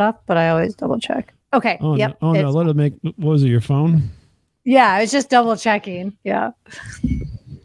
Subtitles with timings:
[0.00, 1.32] up, but I always double check.
[1.52, 1.78] Okay.
[1.80, 2.18] Oh, yep.
[2.20, 2.94] no, oh no, it's- let it make.
[3.02, 3.48] What was it?
[3.48, 4.10] Your phone?
[4.64, 6.16] yeah, I was just double checking.
[6.24, 6.50] Yeah.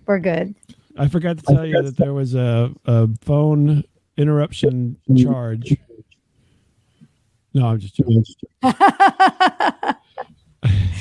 [0.06, 0.54] We're good.
[0.98, 3.84] I forgot to tell you that there was a, a phone
[4.18, 5.76] interruption charge.
[7.54, 8.24] No, I'm just joking.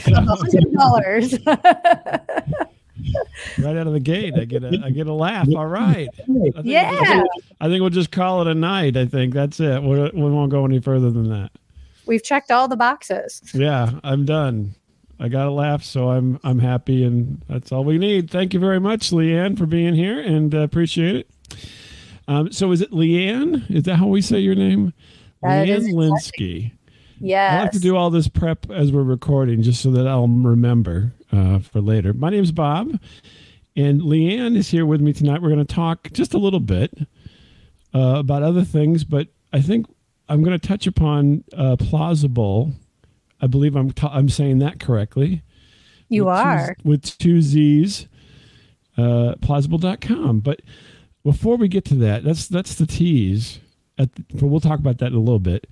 [0.04, 1.34] hundred dollars.
[3.58, 4.34] right out of the gate.
[4.38, 5.48] I get a I get a laugh.
[5.54, 6.08] All right.
[6.18, 6.92] I we'll Yeah.
[7.00, 8.96] just- I think we'll just call it a night.
[8.96, 9.82] I think that's it.
[9.82, 11.50] We, we won't go any further than that.
[12.06, 13.42] We've checked all the boxes.
[13.52, 14.74] Yeah, I'm done.
[15.20, 18.30] I got a laugh, so I'm I'm happy, and that's all we need.
[18.30, 21.30] Thank you very much, Leanne, for being here, and uh, appreciate it.
[22.28, 23.68] Um, so is it Leanne?
[23.70, 24.92] Is that how we say your name?
[25.42, 26.72] That Leanne Linsky.
[27.20, 27.52] Yes.
[27.52, 31.12] I like to do all this prep as we're recording, just so that I'll remember
[31.32, 32.12] uh, for later.
[32.12, 32.98] My name's Bob,
[33.76, 35.42] and Leanne is here with me tonight.
[35.42, 36.92] We're going to talk just a little bit
[37.94, 39.86] uh, about other things, but I think
[40.28, 42.72] I'm going to touch upon uh, Plauzzable.
[43.40, 45.42] I believe I'm t- I'm saying that correctly.
[46.08, 46.76] you with two- are.
[46.84, 48.06] with two Z's,
[48.96, 50.40] uh, Plauzzable.com.
[50.40, 50.60] But
[51.24, 53.60] before we get to that, that's that's the tease.
[53.96, 55.66] At the, we'll talk about that in a little bit.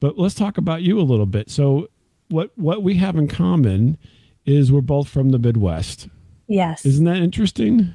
[0.00, 1.50] But let's talk about you a little bit.
[1.50, 1.88] So
[2.28, 3.98] what what we have in common
[4.46, 6.08] is we're both from the Midwest.
[6.46, 6.86] Yes.
[6.86, 7.94] Isn't that interesting?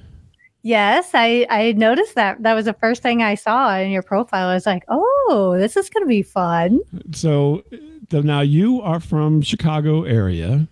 [0.61, 2.41] Yes, I I noticed that.
[2.43, 4.47] That was the first thing I saw in your profile.
[4.47, 6.79] I was like, "Oh, this is going to be fun."
[7.11, 7.63] So
[8.09, 10.67] the, now you are from Chicago area.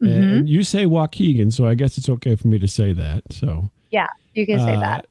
[0.00, 3.24] And you say Waukegan, so I guess it's okay for me to say that.
[3.32, 5.06] So Yeah, you can say Uh, that.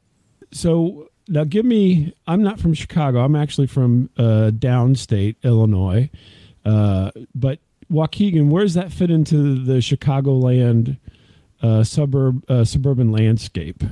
[0.53, 3.23] So now give me, I'm not from Chicago.
[3.23, 6.09] I'm actually from uh, downstate, Illinois.
[6.65, 7.59] Uh, but
[7.91, 10.97] Waukegan, where does that fit into the Chicagoland
[11.61, 13.83] uh, suburb, uh, suburban landscape?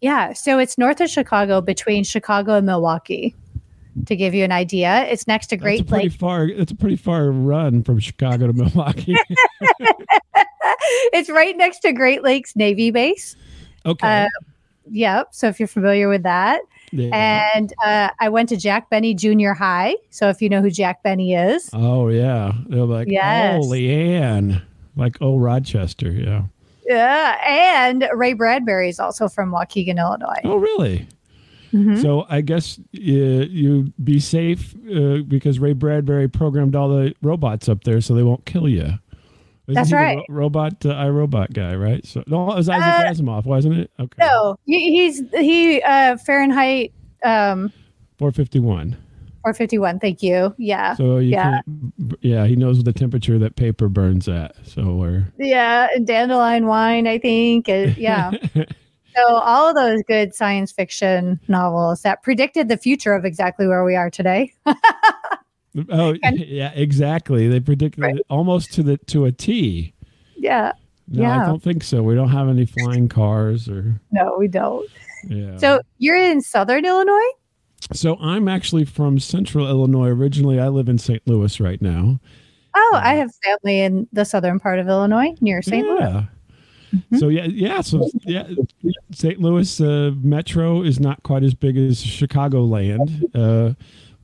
[0.00, 3.34] Yeah, so it's north of Chicago, between Chicago and Milwaukee.
[4.06, 6.18] To give you an idea, it's next to Great pretty Lake.
[6.18, 6.46] far.
[6.48, 9.14] It's a pretty far run from Chicago to Milwaukee.
[11.12, 13.36] it's right next to Great Lakes Navy Base.
[13.86, 14.24] okay.
[14.24, 14.28] Uh,
[14.90, 15.28] Yep.
[15.32, 16.60] So if you're familiar with that,
[16.94, 17.50] Yeah.
[17.56, 19.96] and uh, I went to Jack Benny Junior High.
[20.10, 22.52] So if you know who Jack Benny is, oh yeah.
[22.68, 23.60] They're like, Yes.
[23.62, 24.62] oh Leanne,
[24.96, 26.10] like oh Rochester.
[26.12, 26.44] Yeah.
[26.86, 27.36] yeah,
[27.82, 30.40] and Ray Bradbury is also from Waukegan, Illinois.
[30.44, 31.08] Oh really?
[31.72, 32.00] Mhm.
[32.00, 37.68] So I guess uh, you be safe uh, because Ray Bradbury programmed all the robots
[37.68, 38.92] up there so they won't kill you.
[39.66, 40.18] Isn't That's right.
[40.28, 42.04] ro- robot, uh, iRobot guy, right?
[42.06, 43.90] So no, it was Isaac Uh, Asimov, wasn't it?
[43.98, 44.16] Okay.
[44.18, 46.92] No, he, he's he uh, Fahrenheit
[47.24, 47.72] um,
[48.18, 48.90] 451.
[49.42, 50.00] 451.
[50.00, 50.54] Thank you.
[50.58, 50.94] Yeah.
[50.94, 51.60] So you Yeah.
[52.20, 54.54] Yeah, he knows the temperature that paper burns at.
[54.64, 55.32] So we're.
[55.38, 57.68] Yeah, and dandelion wine, I think.
[57.96, 58.32] yeah.
[58.54, 63.84] so all of those good science fiction novels that predicted the future of exactly where
[63.84, 64.52] we are today.
[65.90, 67.48] oh yeah, exactly.
[67.48, 68.20] They predicted Right.
[68.30, 69.92] almost to the to a T.
[70.36, 70.72] yeah.
[71.06, 72.02] No, I don't think so.
[72.02, 74.00] We don't have any flying cars or.
[74.10, 74.88] No, we don't.
[75.28, 75.58] Yeah.
[75.58, 77.30] So you're in Southern Illinois?
[77.92, 80.08] So I'm actually from Central Illinois.
[80.08, 81.20] Originally, I live in St.
[81.26, 82.18] Louis right now.
[82.74, 85.86] Oh, I have family in the southern part of Illinois near St.
[85.86, 86.00] Louis.
[86.00, 86.24] Yeah.
[86.94, 87.18] Mhm.
[87.18, 87.80] So yeah, yeah.
[87.82, 88.48] So yeah,
[89.12, 89.38] St.
[89.40, 93.24] Louis uh, Metro is not quite as big as Chicagoland.
[93.34, 93.74] Uh,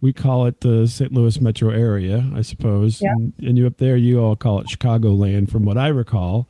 [0.00, 1.12] we call it the St.
[1.12, 3.00] Louis metro area, I suppose.
[3.00, 3.12] Yeah.
[3.12, 6.48] And, and you up there, you all call it Chicagoland, from what I recall.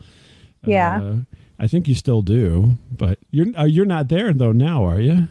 [0.65, 1.01] Yeah.
[1.03, 1.17] Uh,
[1.59, 5.29] I think you still do, but you're uh, you're not there though now, are you?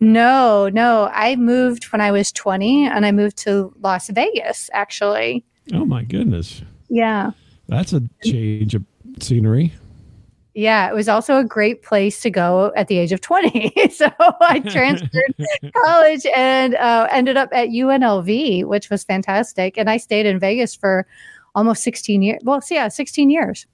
[0.00, 1.10] No, no.
[1.12, 5.44] I moved when I was 20 and I moved to Las Vegas, actually.
[5.72, 7.30] Oh my goodness, Yeah.
[7.68, 8.84] that's a change of
[9.20, 9.72] scenery.
[10.56, 13.72] Yeah, it was also a great place to go at the age of 20.
[13.90, 14.08] so
[14.40, 15.34] I transferred
[15.84, 19.76] college and uh, ended up at UNLV, which was fantastic.
[19.76, 21.06] And I stayed in Vegas for
[21.54, 22.40] almost 16 years.
[22.42, 23.66] Well, yeah, 16 years.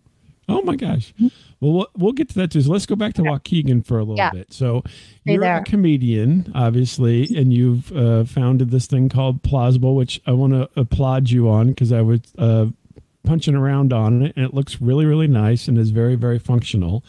[0.48, 1.15] Oh my gosh.
[1.60, 2.60] Well, we'll, we'll get to that too.
[2.62, 4.31] So let's go back to Waukegan for a little Yeah.
[4.31, 4.53] bit.
[4.53, 5.59] So Stay you're there.
[5.59, 10.69] a comedian, obviously, and you've uh, founded this thing called Plauzzable, which I want to
[10.75, 12.66] applaud you on because I was uh,
[13.24, 17.04] punching around on it, and it looks really, really nice and is very, very functional,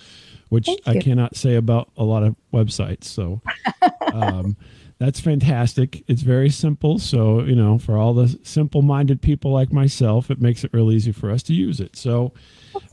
[0.50, 3.06] which I cannot say about a lot of websites.
[3.06, 3.42] So
[4.14, 4.56] um,
[5.00, 6.04] that's fantastic.
[6.08, 7.00] It's very simple.
[7.00, 10.92] So, you know, for all the simple minded people like myself, it makes it real
[10.92, 11.96] easy for us to use it.
[11.96, 12.34] So,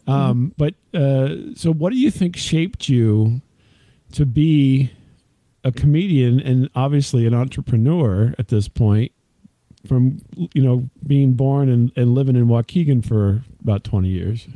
[0.07, 3.41] um, but uh, so what do you think shaped you
[4.13, 4.91] to be
[5.63, 9.13] a comedian and obviously an entrepreneur at this point
[9.87, 10.21] from,
[10.55, 14.49] you know, being born and, and living in Waukegan for about 20 years?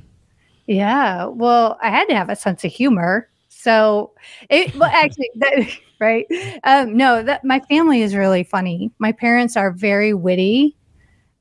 [0.67, 1.27] Yeah.
[1.27, 3.29] Well, I had to have a sense of humor.
[3.49, 4.13] So
[4.51, 5.69] it well actually that,
[6.01, 6.27] right.
[6.65, 8.91] Um, no, that my family is really funny.
[8.99, 10.77] My parents are very witty.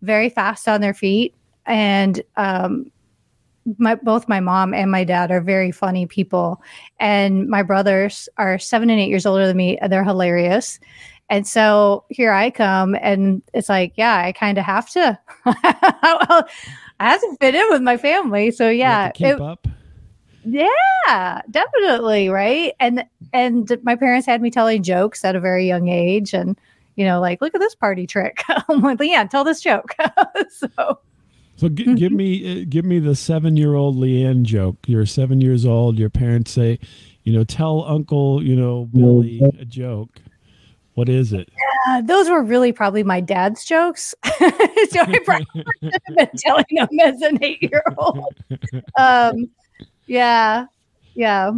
[0.01, 1.33] very fast on their feet,
[1.65, 2.91] and um,
[3.77, 6.61] my both my mom and my dad are very funny people,
[6.99, 10.79] and my brothers are seven and eight years older than me, and they're hilarious.
[11.33, 15.17] And so here I come, and it's like, yeah, I kind of have to.
[15.47, 16.45] I
[16.99, 18.51] have to fit in with my family.
[18.51, 19.67] So yeah, keep it, up.
[20.45, 22.73] Yeah, definitely, right?
[22.79, 26.55] And and my parents had me telling jokes at a very young age, and
[26.95, 28.43] you know, like, look at this party trick.
[28.69, 29.95] I'm like, yeah, tell this joke.
[30.49, 30.99] so.
[31.55, 34.77] So g- give me uh, give me the seven year old Leanne joke.
[34.85, 35.97] You're seven years old.
[35.97, 36.77] Your parents say,
[37.23, 40.19] you know, tell Uncle, you know, Billy a joke.
[40.95, 41.49] What is it?
[41.87, 44.13] Yeah, those were really probably my dad's jokes.
[44.25, 45.47] so I probably
[45.81, 48.35] have been telling them as an eight year old.
[48.97, 49.49] Um,
[50.05, 50.67] yeah.
[51.15, 51.51] Yeah.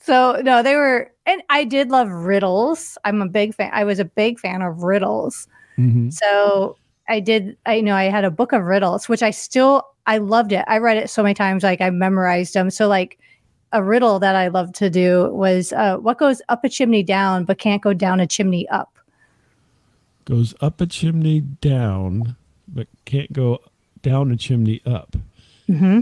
[0.00, 2.98] So no, they were and I did love riddles.
[3.04, 3.70] I'm a big fan.
[3.72, 5.46] I was a big fan of riddles.
[5.78, 6.10] Mm-hmm.
[6.10, 6.76] So
[7.08, 10.52] I did I know I had a book of riddles, which I still I loved
[10.52, 10.64] it.
[10.66, 12.70] I read it so many times, like I memorized them.
[12.70, 13.18] So like
[13.72, 17.44] a riddle that I loved to do was uh, what goes up a chimney down
[17.44, 18.98] but can't go down a chimney up?
[20.24, 22.36] Goes up a chimney down
[22.68, 23.60] but can't go
[24.02, 25.16] down a chimney up.
[25.68, 26.00] Mm-hmm.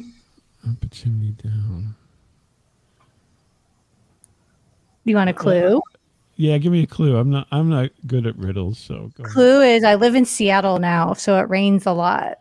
[0.71, 1.95] Up a chimney down.
[5.05, 5.81] Do you want a clue?
[6.37, 7.17] yeah, give me a clue.
[7.17, 7.47] I'm not.
[7.53, 9.11] I'm not good at riddles, so.
[9.23, 9.77] clue ahead.
[9.77, 12.39] is I live in Seattle now, so it rains a lot.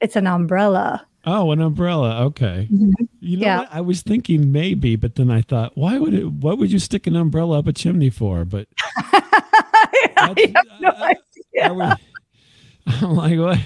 [0.00, 1.06] It's an umbrella.
[1.26, 2.24] Oh, an umbrella.
[2.26, 2.68] Okay.
[2.72, 3.04] Mm-hmm.
[3.20, 3.58] You know yeah.
[3.58, 3.68] what?
[3.72, 6.30] I was thinking maybe, but then I thought, why would it?
[6.30, 8.44] What would you stick an umbrella up a chimney for?
[8.44, 11.16] But I have no idea.
[11.62, 11.96] I, I
[13.02, 13.58] I'm like, what?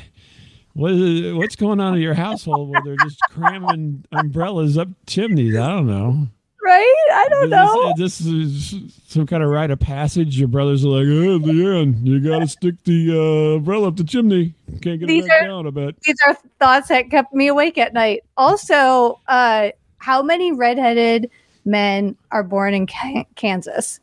[0.72, 5.56] What is what's going on in your household where they're just cramming umbrellas up chimneys?
[5.56, 6.28] I don't know.
[6.64, 7.04] Right?
[7.12, 7.92] I don't know.
[7.96, 10.38] This, this is some kind of rite of passage.
[10.38, 14.04] Your brothers are like, "Oh, Leanne, you got to stick the uh, umbrella up the
[14.04, 14.54] chimney.
[14.80, 17.48] Can't get these it back are, down." I bet these are thoughts that kept me
[17.48, 18.24] awake at night.
[18.38, 21.30] Also, uh, how many redheaded
[21.66, 22.86] men are born in
[23.34, 24.00] Kansas?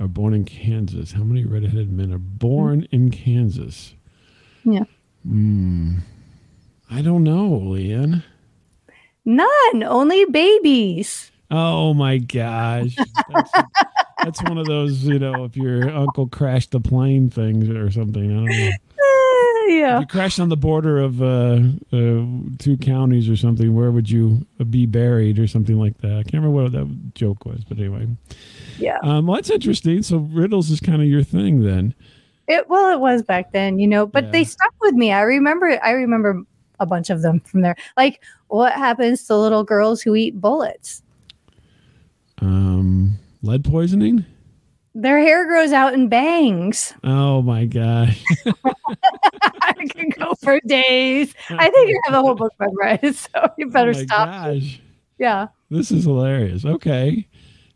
[0.00, 1.12] Are born in Kansas.
[1.12, 2.94] How many redheaded men are born mm-hmm.
[2.94, 3.94] in Kansas?
[4.64, 4.84] Yeah.
[5.24, 5.98] Hmm.
[6.90, 8.24] I don't know, Leanne.
[9.24, 9.82] None.
[9.82, 11.30] Only babies.
[11.56, 12.96] Oh my gosh.
[13.32, 13.52] That's,
[14.24, 18.24] that's one of those, you know, if your uncle crashed the plane things or something.
[18.24, 18.70] I don't know.
[18.70, 19.96] Uh, yeah.
[19.96, 21.60] If you crashed on the border of uh,
[21.92, 22.24] uh,
[22.58, 26.10] two counties or something, where would you be buried or something like that?
[26.10, 28.08] I can't remember what that joke was, but anyway.
[28.80, 28.98] Yeah.
[29.04, 30.02] Um, well, that's interesting.
[30.02, 31.94] So riddles is kind of your thing then.
[32.48, 34.30] It well, it was back then, you know, but yeah.
[34.30, 35.12] they stuck with me.
[35.12, 35.78] I remember.
[35.84, 36.42] I remember
[36.80, 37.76] a bunch of them from there.
[37.96, 41.03] Like, what happens to little girls who eat bullets?
[42.40, 44.24] Um, lead poisoning.
[44.94, 46.94] Their hair grows out in bangs.
[47.02, 48.22] Oh my gosh.
[49.62, 51.34] I can go for days.
[51.50, 54.28] I think you have a whole book memorized, so you better oh stop.
[54.28, 54.80] Gosh.
[55.18, 55.48] Yeah.
[55.70, 56.64] This is hilarious.
[56.64, 57.26] Okay.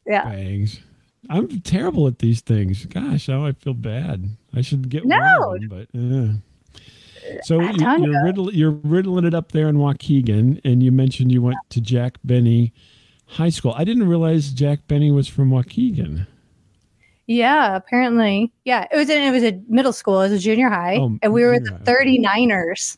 [0.06, 0.25] Yeah.
[0.25, 0.81] Bangs.
[1.31, 2.87] I'm terrible at these things.
[2.87, 4.28] Gosh, now I feel bad.
[4.55, 5.19] I should get no.
[5.38, 7.40] one, but uh.
[7.43, 11.43] so you, are riddle, you're riddling it up there in Waukegan, and you mentioned you
[11.43, 12.72] went to Jack Benny
[13.29, 13.75] High School.
[13.77, 16.27] I didn't realize Jack Benny was from Waukegan.
[17.27, 18.51] Yeah, apparently.
[18.65, 20.21] Yeah, it was in, it was a middle school.
[20.23, 22.97] It was a junior high, oh, and we were the 39ers.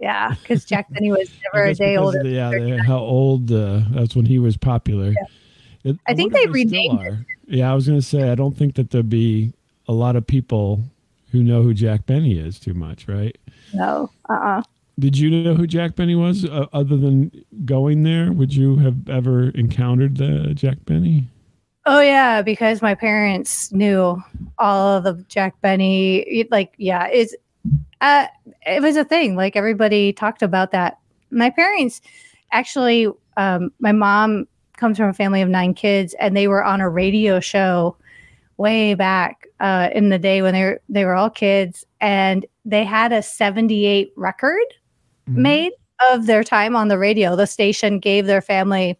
[0.00, 2.24] Yeah, because Jack Benny was never a day older.
[2.24, 3.52] The, yeah, how old?
[3.52, 5.10] Uh, that's when he was popular.
[5.10, 5.92] Yeah.
[5.92, 7.24] It, I, I think they renamed.
[7.46, 9.52] Yeah, I was going to say I don't think that there'd be
[9.86, 10.82] a lot of people
[11.30, 13.38] who know who Jack Benny is too much, right?
[13.72, 14.10] No.
[14.28, 14.32] Uh.
[14.32, 14.62] Uh-uh.
[14.98, 16.46] Did you know who Jack Benny was?
[16.46, 17.30] Uh, other than
[17.66, 21.28] going there, would you have ever encountered the Jack Benny?
[21.84, 24.22] Oh yeah, because my parents knew
[24.58, 26.46] all of the Jack Benny.
[26.50, 27.34] Like, yeah, it's
[28.00, 28.26] uh,
[28.66, 29.36] it was a thing.
[29.36, 30.98] Like everybody talked about that.
[31.30, 32.00] My parents
[32.52, 34.48] actually, um, my mom
[34.78, 37.96] comes from a family of nine kids, and they were on a radio show
[38.56, 42.84] way back uh, in the day when they were they were all kids, and they
[42.84, 44.64] had a '78 record
[45.28, 45.42] mm-hmm.
[45.42, 45.72] made
[46.10, 47.36] of their time on the radio.
[47.36, 48.98] The station gave their family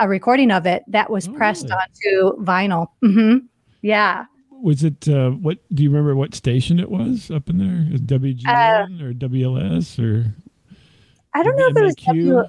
[0.00, 1.76] a recording of it that was oh, pressed really?
[2.22, 2.88] onto vinyl.
[3.02, 3.46] Mm-hmm.
[3.82, 4.26] Yeah.
[4.50, 5.58] Was it uh, what?
[5.74, 7.94] Do you remember what station it was up in there?
[7.94, 10.34] Is WGN uh, or WLS or?
[11.34, 12.44] I don't know if it was W.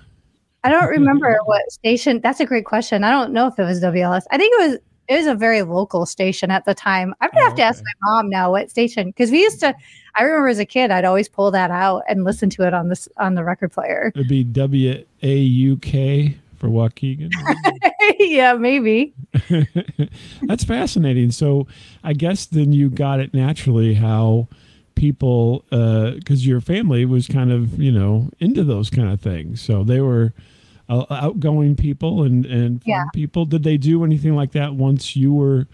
[0.63, 2.21] I don't remember what station.
[2.21, 3.03] That's a great question.
[3.03, 4.23] I don't know if it was WLS.
[4.31, 7.13] I think it was it was a very local station at the time.
[7.21, 7.69] I'm gonna oh, have to okay.
[7.69, 9.75] ask my mom now what station because we used to.
[10.15, 12.89] I remember as a kid, I'd always pull that out and listen to it on
[12.89, 14.11] this on the record player.
[14.15, 17.31] It'd be W A U K for Waukegan.
[18.19, 19.13] yeah, maybe.
[20.43, 21.31] That's fascinating.
[21.31, 21.67] So
[22.03, 24.47] I guess then you got it naturally how
[24.95, 29.83] people because your family was kind of you know into those kind of things, so
[29.83, 30.41] they were uh,
[30.89, 33.05] outgoing people and and Yeah.
[33.13, 33.45] people.
[33.45, 35.67] Did they do anything like that once you were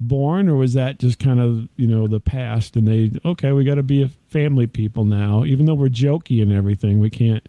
[0.00, 2.76] born, or was that just kind of you know the past?
[2.76, 6.42] And they okay, we got to be a family people now, even though we're jokey
[6.42, 7.46] and everything, we can't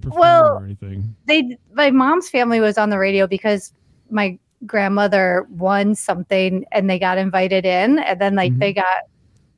[0.00, 1.14] perform Well, or anything.
[1.26, 3.72] they my mom's family was on the radio because
[4.10, 8.58] my grandmother won something and they got invited in and then like Mhm.
[8.58, 8.86] they got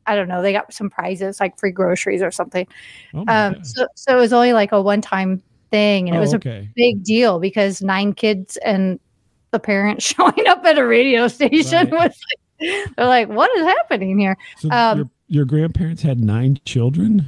[0.06, 2.66] I don't know, they got some prizes like free groceries or something.
[3.14, 6.22] Oh Um so so it was only like a one time thing and it Oh,
[6.22, 6.68] was a okay.
[6.76, 8.98] big deal because nine kids and
[9.52, 11.92] the parents showing up at a radio station Right.
[11.92, 12.16] was
[12.60, 14.36] like, they're like, what is happening here?
[14.58, 17.26] So um, your your grandparents had nine children.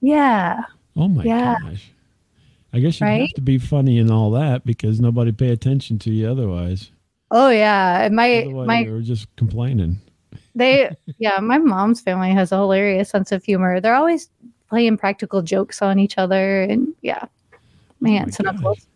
[0.00, 0.62] Yeah.
[0.96, 1.56] Oh my Yeah.
[1.62, 1.90] gosh.
[2.72, 3.20] I guess you Right?
[3.20, 6.90] have to be funny and all that because nobody pay attention to you otherwise.
[7.30, 8.08] Oh yeah.
[8.12, 9.98] My Otherwise, my they were just complaining.
[10.54, 14.28] they yeah my mom's family has a hilarious sense of humor they're always
[14.68, 17.24] playing practical jokes on each other and yeah
[18.12, 18.86] Oh aunts my and uncles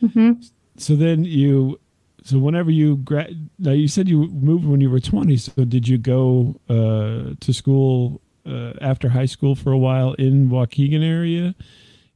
[0.00, 0.32] hmm
[0.76, 1.78] So then you,
[2.24, 5.36] so whenever you grad, now you said you moved when you were twenty.
[5.36, 10.50] So did you go uh, to school uh, after high school for a while in
[10.50, 11.54] Waukegan area?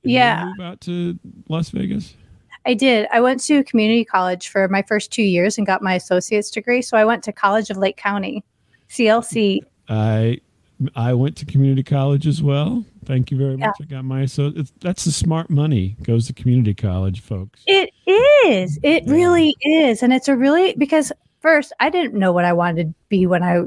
[0.02, 0.44] Yeah.
[0.46, 1.18] Move out to
[1.48, 2.14] Las Vegas.
[2.66, 5.94] i did i went to community college for my first two years and got my
[5.94, 8.42] associate's degree so i went to college of lake county
[8.90, 10.40] clc I
[10.94, 12.84] I went to community college as well.
[13.04, 13.66] Thank you very Yeah.
[13.66, 13.76] much.
[13.80, 17.62] I got my so it's, that's the smart money goes to community college, folks.
[17.66, 19.12] it is it Yeah.
[19.12, 22.94] really is and it's a really because first i didn't know what i wanted to
[23.08, 23.62] be when i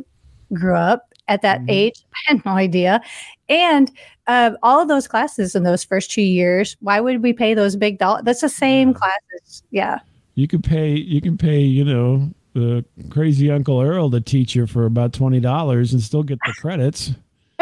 [0.54, 1.70] grew up at that Mhm.
[1.70, 3.02] age i had no idea
[3.50, 3.92] and
[4.28, 7.76] uh, all of those classes in those first two years why would we pay those
[7.76, 8.94] big dollars that's the same Yeah.
[8.96, 10.00] classes yeah
[10.36, 14.68] You can pay you can pay you know the crazy Uncle Earl to teach you
[14.68, 17.12] for about twenty dollars and still get the credits,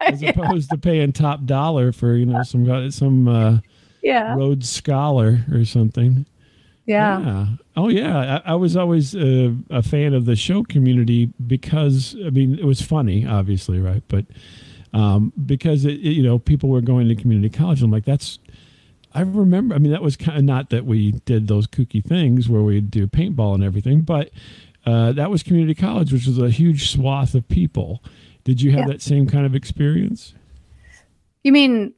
[0.00, 3.58] as opposed to paying top dollar for you know some guy- some uh,
[4.02, 6.26] yeah Rhodes Scholar or something.
[6.86, 7.46] yeah yeah.
[7.76, 12.30] Oh yeah, I, I was always uh, a fan of the show community because I
[12.30, 14.02] mean it was funny, obviously, right?
[14.08, 14.26] But
[14.92, 18.38] um, because it, it- you know people were going to community college, I'm like, that's.
[19.14, 19.74] I remember.
[19.74, 22.80] I mean, that was kind of not that we did those kooky things where we
[22.80, 24.30] do paintball and everything, but
[24.86, 28.02] uh, that was community college, which was a huge swath of people.
[28.44, 28.86] Did you have Yeah.
[28.88, 30.34] that same kind of experience?
[31.44, 31.92] you mean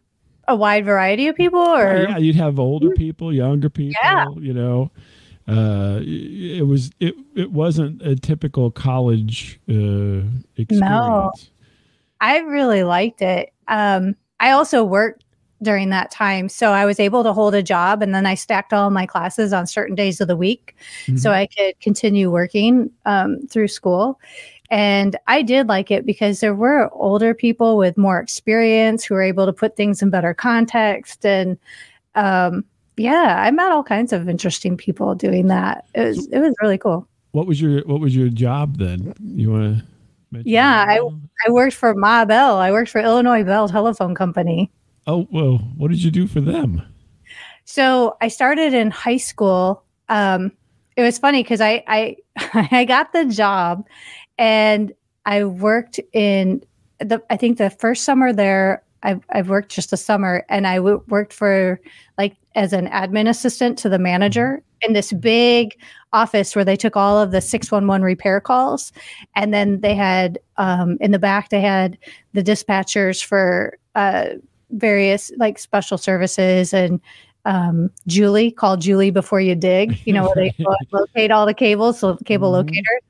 [0.48, 3.94] a wide variety of people or Oh, yeah, you'd have older people, younger people.
[4.02, 4.26] Yeah.
[4.38, 4.90] You know,
[5.46, 10.22] uh, it was it it wasn't a typical college uh,
[10.56, 11.50] experience.
[12.20, 13.52] I really liked it.
[13.68, 15.23] Um, I also worked
[15.64, 18.72] during that time, so I was able to hold a job, and then I stacked
[18.72, 20.76] all my classes on certain days of the week,
[21.16, 24.20] so I could continue working um, through school.
[24.70, 29.22] And I did like it because there were older people with more experience who were
[29.22, 31.24] able to put things in better context.
[31.26, 31.58] And
[32.14, 32.64] um,
[32.96, 35.84] yeah, I met all kinds of interesting people doing that.
[35.94, 37.06] It was it was really cool.
[37.32, 39.12] What was your What was your job then?
[39.22, 39.84] You want to?
[40.44, 41.00] Yeah, I-
[41.46, 42.56] I worked for Ma Bell.
[42.56, 44.70] I worked for Illinois Bell Telephone Company.
[45.06, 46.82] Oh well, what did you do for them?
[47.64, 49.84] So I started in high school.
[50.08, 50.52] Um,
[50.96, 52.16] it was funny because I, I
[52.70, 53.86] I got the job,
[54.38, 54.92] and
[55.26, 56.62] I worked in
[57.00, 57.22] the.
[57.30, 61.02] I think the first summer there, I've I've worked just a summer, and I w-
[61.08, 61.80] worked for
[62.16, 65.76] like as an admin assistant to the manager in this big
[66.12, 68.92] office where they took all of the 611 repair calls
[69.34, 71.98] and then they had um, in the back they had
[72.32, 74.26] the dispatchers for uh,
[74.74, 77.00] various like special services and
[77.46, 81.54] um, Julie call Julie before you dig, you know, where they lo- locate all the
[81.54, 82.52] cables, so cable Mhm.
[82.52, 83.00] locator.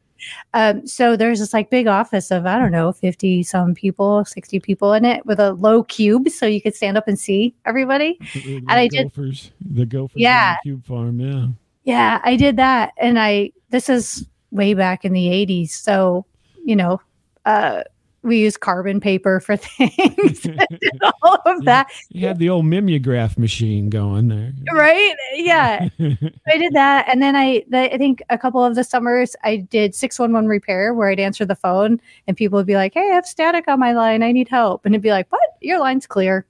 [0.55, 4.59] Um, so there's this like big office of I don't know, fifty some people, sixty
[4.59, 8.19] people in it with a low cube, so you could stand up and see everybody.
[8.33, 10.57] The, And I did- Gophers, the Gophers, Yeah.
[10.65, 11.21] the Cube Farm.
[11.21, 11.47] Yeah.
[11.85, 16.25] Yeah, I did that, and I this is way back in the '80s, so
[16.65, 17.01] you know,
[17.45, 17.83] uh,
[18.25, 20.47] we use carbon paper for things,
[21.23, 24.53] all of that, You had the old mimeograph machine going there.
[24.73, 25.15] right?
[25.35, 29.37] Yeah, I did that, and then I, the, I think a couple of the summers
[29.45, 32.77] I did six one one repair, where I'd answer the phone, and people would be
[32.77, 34.23] like, "Hey, I have static on my line.
[34.23, 35.43] I need help," and it'd be like, "What?
[35.61, 36.47] Your line's clear."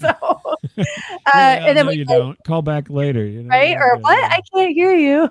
[0.00, 3.24] so, uh, Yeah, and then no, we you don't call back later.
[3.24, 3.48] You know?
[3.50, 4.24] right or Yeah, what?
[4.32, 5.28] I can't hear you.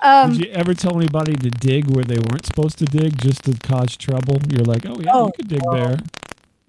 [0.00, 3.44] Um, Did you ever tell anybody to dig where they weren't supposed to dig just
[3.44, 4.38] to cause trouble?
[4.48, 5.98] You're like, oh yeah, Oh, you could dig well, there.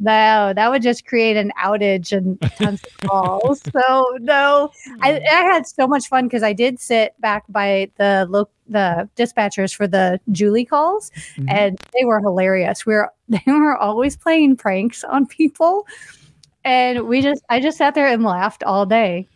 [0.03, 3.61] No, that would just create an outage and tons of calls.
[3.71, 5.21] So no, I, Mm.
[5.31, 9.75] I had so much fun because I did sit back by the lo- the dispatchers
[9.75, 11.45] for the Julie calls, Mhm.
[11.51, 12.83] and they were hilarious.
[12.85, 15.85] We were they were always playing pranks on people,
[16.65, 19.27] and we just I just sat there and laughed all day.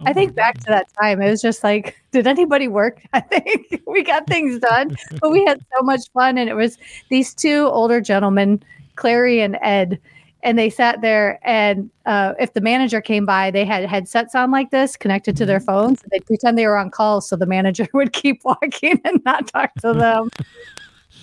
[0.00, 3.00] Oh I think back to that time, it was just like, did anybody work?
[3.12, 6.38] I think we got things done, but we had so much fun.
[6.38, 8.62] And it was these two older gentlemen,
[8.96, 9.98] Clary and Ed,
[10.42, 11.40] and they sat there.
[11.42, 15.46] And uh, if the manager came by, they had headsets on like this connected to
[15.46, 16.02] their phones.
[16.02, 17.20] And they'd pretend they were on call.
[17.20, 20.30] So the manager would keep walking and not talk to them.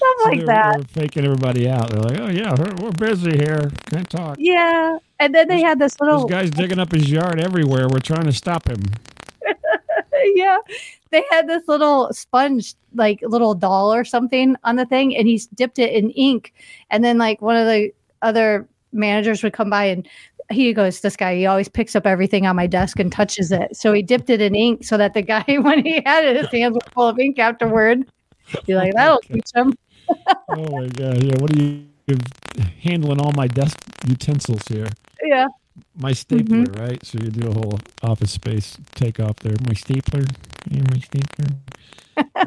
[0.03, 0.73] Stuff So like they were- that.
[0.73, 1.89] they were faking everybody out.
[1.89, 3.71] They're like, "Oh yeah, we're, busy here.
[3.89, 4.97] Can't talk." Yeah.
[5.19, 7.87] And then they This- had this This little guy's digging up his yard everywhere.
[7.89, 8.81] We're trying to stop him.
[10.35, 10.57] yeah
[11.11, 15.47] they had this little sponge like little doll or something on the thing and he's
[15.47, 16.53] dipped it in ink
[16.91, 17.91] and then like one of the
[18.21, 20.07] other managers would come by and
[20.49, 23.75] he goes this guy he always picks up everything on my desk and touches it
[23.75, 26.47] so he dipped it in ink so that the guy when he had it his
[26.47, 28.05] hands were full of ink afterward
[28.65, 29.73] be like that'll teach him
[30.49, 31.23] Oh my god!
[31.23, 31.85] Yeah, what are you
[32.81, 33.19] handling?
[33.19, 34.87] All my desk utensils here.
[35.23, 35.47] yeah
[35.95, 36.81] My stapler, Mm-hmm.
[36.81, 37.05] right?
[37.05, 39.55] So you do a whole office space take off there.
[39.67, 40.23] My stapler.
[40.69, 41.49] Yeah, my stapler.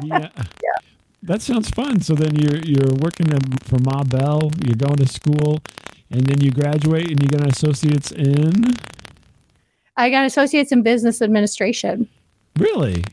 [0.03, 0.29] yeah.
[0.63, 0.77] yeah.
[1.23, 1.99] That sounds fun.
[2.01, 3.27] So then you're you're working
[3.65, 4.51] for Ma Bell.
[4.65, 5.59] You're going to school,
[6.11, 8.53] and then you graduate and you get an associate's in.
[9.97, 12.07] i got associates in business administration
[12.57, 13.03] Really?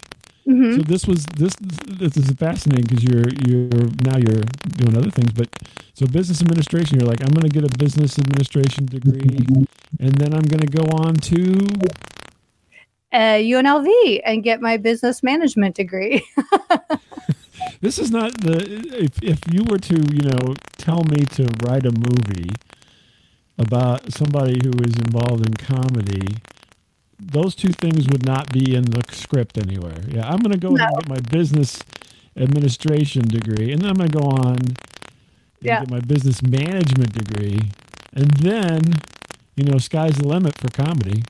[0.47, 4.45] Hmm So this was this this is fascinating because you're you're now you're
[4.77, 5.49] doing other things, but
[5.95, 6.99] so business administration.
[7.01, 9.47] You're like I'm going to get a business administration degree,
[10.01, 11.67] and then I'm going to go on to
[13.13, 16.25] uh, unlv and get my business management degree
[17.81, 18.57] this is not the
[18.95, 22.51] if if you were to you know tell me to write a movie
[23.59, 26.37] about somebody who is involved in comedy
[27.21, 30.77] those two things would not be in the script anywhere yeah i'm going to go
[30.77, 31.81] and get my business
[32.37, 34.77] administration degree and then i'm going to go on and
[35.61, 35.79] Yeah.
[35.79, 37.61] get my business management degree
[38.15, 38.81] and then
[39.57, 41.23] you know sky's the limit for comedy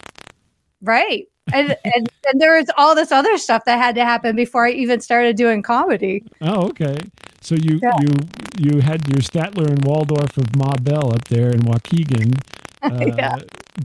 [0.82, 1.26] Right.
[1.52, 4.72] And, and and there was all this other stuff that had to happen before I
[4.72, 6.26] even started doing comedy.
[6.40, 6.96] Oh, okay.
[7.40, 7.92] So you Yeah.
[7.94, 8.10] you
[8.58, 12.40] you had your Statler and Waldorf of Ma Bell up there in Waukegan,
[13.06, 13.36] Yeah.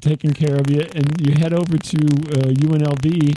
[0.02, 3.36] taking care of you, and you head over to uh, UNLV.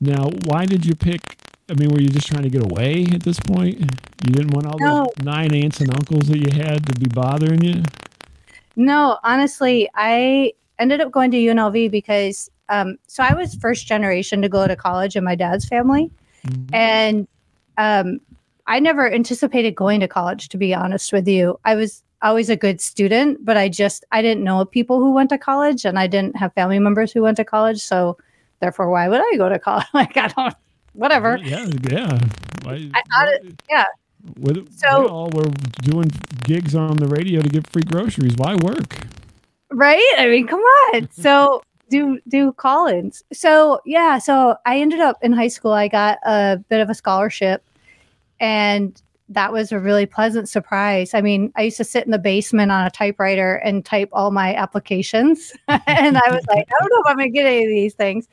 [0.00, 1.20] Now, why did you pick?
[1.68, 3.78] I mean, were you just trying to get away at this point?
[3.78, 5.06] You didn't want all No.
[5.16, 7.82] those nine aunts and uncles that you had to be bothering you.
[8.76, 14.42] No, honestly, I ended up going to UNLV because um, so I was first generation
[14.42, 16.10] to go to college in my dad's family,
[16.46, 16.74] Mhm.
[16.74, 17.28] and
[17.78, 18.20] um,
[18.66, 20.48] I never anticipated going to college.
[20.50, 24.22] To be honest with you, I was always a good student, but I just I
[24.22, 27.36] didn't know people who went to college, and I didn't have family members who went
[27.38, 27.80] to college.
[27.80, 28.16] So
[28.60, 29.86] therefore, why would I go to college?
[29.94, 30.54] like I don't,
[30.92, 31.38] whatever.
[31.42, 32.18] Yeah, yeah.
[32.62, 33.84] Why, I thought yeah.
[34.38, 35.50] We, So- we all were
[35.82, 36.10] doing
[36.44, 38.34] gigs on the radio to get free groceries.
[38.36, 38.98] Why work?
[39.72, 45.16] right i mean come on so do do collins so yeah so i ended up
[45.22, 47.64] in high school i got a bit of a scholarship
[48.40, 49.00] and
[49.30, 52.70] that was a really pleasant surprise i mean i used to sit in the basement
[52.70, 57.00] on a typewriter and type all my applications and i was like i don't know
[57.00, 58.28] if i'm going to get any of these things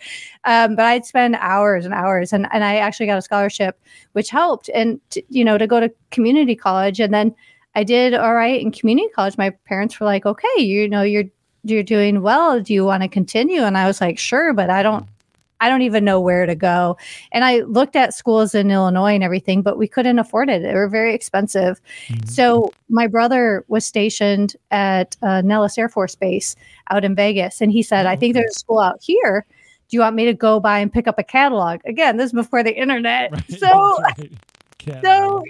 [0.45, 3.79] um, but i'd spend hours and hours and, and i actually got a scholarship
[4.13, 7.33] which helped and you know to go to community college and then
[7.77, 9.37] I did all right in community college.
[9.37, 11.25] My parents were like, "Okay, you know, you're
[11.63, 12.59] you're doing well.
[12.59, 15.07] Do you want to continue?" And I was like, "Sure," but I don't
[15.59, 16.97] I don't even know where to go.
[17.31, 20.61] And I looked at schools in Illinois and everything, but we couldn't afford it.
[20.61, 21.81] They were very expensive.
[22.09, 22.29] Mhm.
[22.29, 26.55] So my brother was stationed at uh, Nellis Air Force Base
[26.91, 29.45] out in Vegas, and he said, Oh, "I think there's a school out here.
[29.89, 32.33] Do you want me to go by and pick up a catalog?" Again, this is
[32.33, 33.31] before the internet.
[33.31, 34.31] Right, So right.
[35.03, 35.43] So.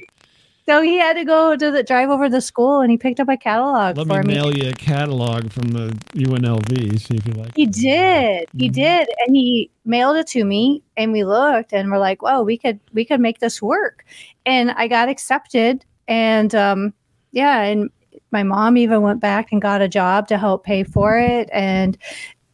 [0.67, 3.19] So he had to go to the drive over to the school and he picked
[3.19, 4.33] up a catalog Let for me me.
[4.35, 6.99] mail you a catalog from the UNLV.
[6.99, 7.55] See if you like.
[7.55, 7.71] He it.
[7.71, 8.49] did.
[8.57, 8.73] He Mhm.
[8.73, 9.09] did.
[9.25, 12.79] And he mailed it to me and we looked and we're like, "Whoa, we could
[12.93, 14.05] we could make this work."
[14.45, 16.93] And I got accepted and um
[17.31, 17.89] yeah, and
[18.31, 21.97] my mom even went back and got a job to help pay for it and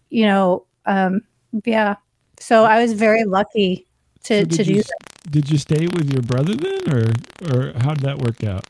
[0.09, 1.21] you know, um
[1.65, 1.95] yeah.
[2.39, 3.87] So I was very lucky
[4.25, 5.12] to So to do you, that.
[5.29, 7.13] Did you stay with your brother then, or
[7.51, 8.65] or how did that work out?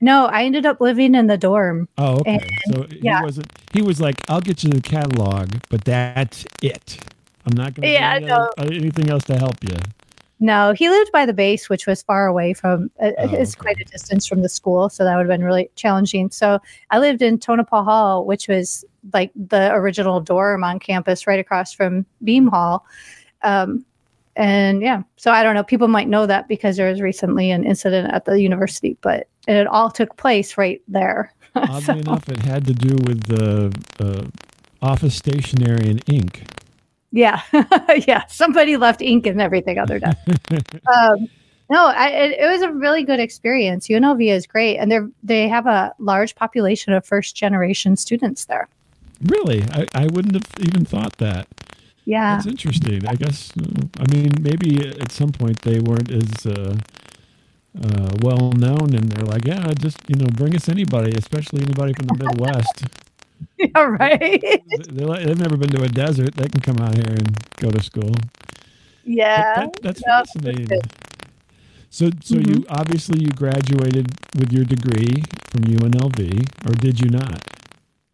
[0.00, 1.88] No, I ended up living in the dorm.
[1.96, 2.34] Oh, okay.
[2.66, 3.22] And- so he yeah.
[3.22, 3.50] wasn't.
[3.72, 6.98] He was like, "I'll get you the catalog, but that's it.
[7.46, 8.48] I'm not going to Yeah, do no.
[8.58, 9.76] anything else to help you."
[10.40, 12.90] No, he lived by the base, which was far away from.
[13.00, 13.62] Uh, Oh, it's okay.
[13.62, 16.30] quite a distance from the school, so that would have been really challenging.
[16.30, 16.58] So
[16.90, 21.72] I lived in Tonopah Hall, which was like the original dorm on campus, right across
[21.72, 22.84] from Beam Hall.
[23.42, 23.86] Um,
[24.36, 25.62] and yeah, so I don't know.
[25.62, 29.66] People might know that because there was recently an incident at the university, but it
[29.66, 31.32] all took place right there.
[31.54, 34.24] Oddly enough, it had to do with the uh,
[34.82, 36.44] office stationery and ink.
[37.12, 37.42] Yeah,
[38.08, 38.26] yeah.
[38.26, 40.18] Somebody left ink and everything their desk.
[40.92, 41.28] um,
[41.70, 43.86] no, I, it, it was a really good experience.
[43.86, 48.68] UNLV is great, and they they have a large population of first generation students there.
[49.22, 51.46] Really, I, I wouldn't have even thought that.
[52.04, 53.06] Yeah, That's interesting.
[53.06, 53.52] I guess.
[53.58, 53.64] Uh,
[53.98, 56.76] I mean, maybe at some point they weren't as uh,
[57.82, 61.92] uh, well known, and they're like, yeah, just you know, bring us anybody, especially anybody
[61.94, 62.84] from the Midwest.
[63.58, 64.62] yeah, right.
[64.92, 66.34] Like, they've never been to a desert.
[66.34, 68.12] They can come out here and go to school.
[69.04, 70.68] yeah, That- that's fascinating.
[71.90, 77.40] So, so you obviously you graduated with your degree from UNLV, or did you not?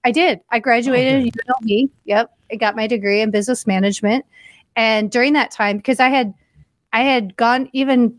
[0.05, 0.41] I did.
[0.51, 1.29] I graduated Okay.
[1.29, 1.91] at UNLV.
[2.05, 4.25] Yep, I got my degree in business management,
[4.77, 6.35] and during that time, because I had,
[6.93, 8.17] I had gone even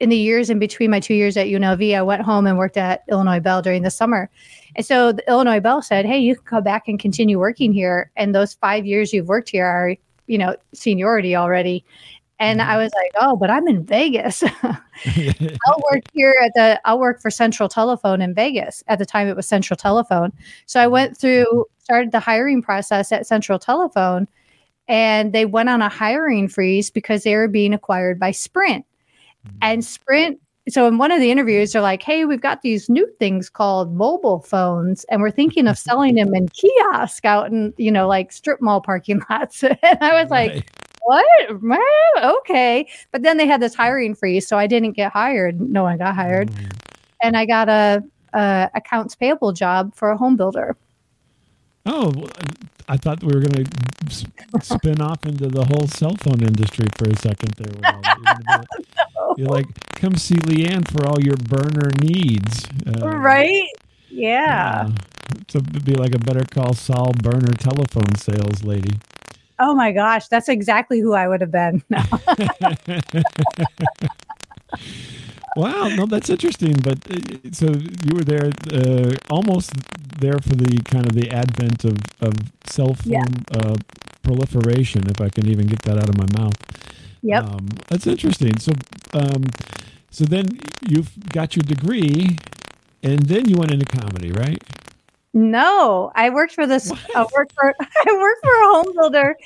[0.00, 2.76] in the years in between my two years at UNLV, I went home and worked
[2.76, 4.30] at Illinois Bell during the summer,
[4.76, 8.10] and so the Illinois Bell said, "Hey, you can come back and continue working here,
[8.16, 11.84] and those five years you've worked here are, you know, seniority already."
[12.40, 12.78] And I mm-hmm.
[12.82, 17.30] was like, "Oh, but I'm in Vegas." I'll work here at the I'll work for
[17.30, 18.84] Central Telephone in Vegas.
[18.88, 20.32] At the time it was Central Telephone.
[20.66, 21.20] So I went mm-hmm.
[21.20, 24.28] through started the hiring process at Central Telephone
[24.88, 28.84] and they went on a hiring freeze because they were being acquired by Sprint.
[29.62, 29.86] And mm-hmm.
[29.86, 33.48] Sprint so in one of the interviews they're like, "Hey, we've got these new things
[33.48, 38.06] called mobile phones and we're thinking of selling them in kiosk out in, you know,
[38.06, 40.77] like strip mall parking lots." and I was like, Right.
[41.08, 41.62] What?
[41.62, 42.86] Well, okay.
[43.12, 45.60] But then they had this hiring freeze, so I didn't get hired.
[45.60, 46.68] No one got hired, Oh.
[47.22, 48.02] and I got a,
[48.34, 50.76] a accounts payable job for a home builder.
[51.86, 52.12] Oh,
[52.88, 53.64] I thought we were going
[54.08, 57.72] to spin off into the whole cell phone industry for a second there.
[57.72, 57.82] with.
[58.26, 62.66] You're gonna be- You're like, come see Leanne for all your burner needs.
[62.86, 63.68] Uh, right?
[64.10, 64.88] Yeah.
[64.88, 64.92] uh,
[65.54, 68.98] it'd be like a better call Saul burner telephone sales lady.
[69.58, 71.82] Oh my gosh, that's exactly who I would have been.
[71.90, 72.02] No.
[75.56, 76.74] Wow, no, that's interesting.
[76.82, 79.72] But uh, so you were there, uh, almost
[80.20, 82.34] there for the kind of the advent of, of
[82.66, 83.24] cell phone Yeah.
[83.52, 83.76] uh,
[84.22, 86.56] proliferation, if I can even get that out of my mouth.
[87.22, 87.44] Yep.
[87.44, 88.58] Um, that's interesting.
[88.58, 88.72] So,
[89.14, 89.44] um,
[90.10, 90.46] so then
[90.88, 92.36] you've got your degree,
[93.02, 94.62] and then you went into comedy, right?
[95.38, 96.90] No, I worked for this.
[97.14, 99.36] I worked for I worked for a home builder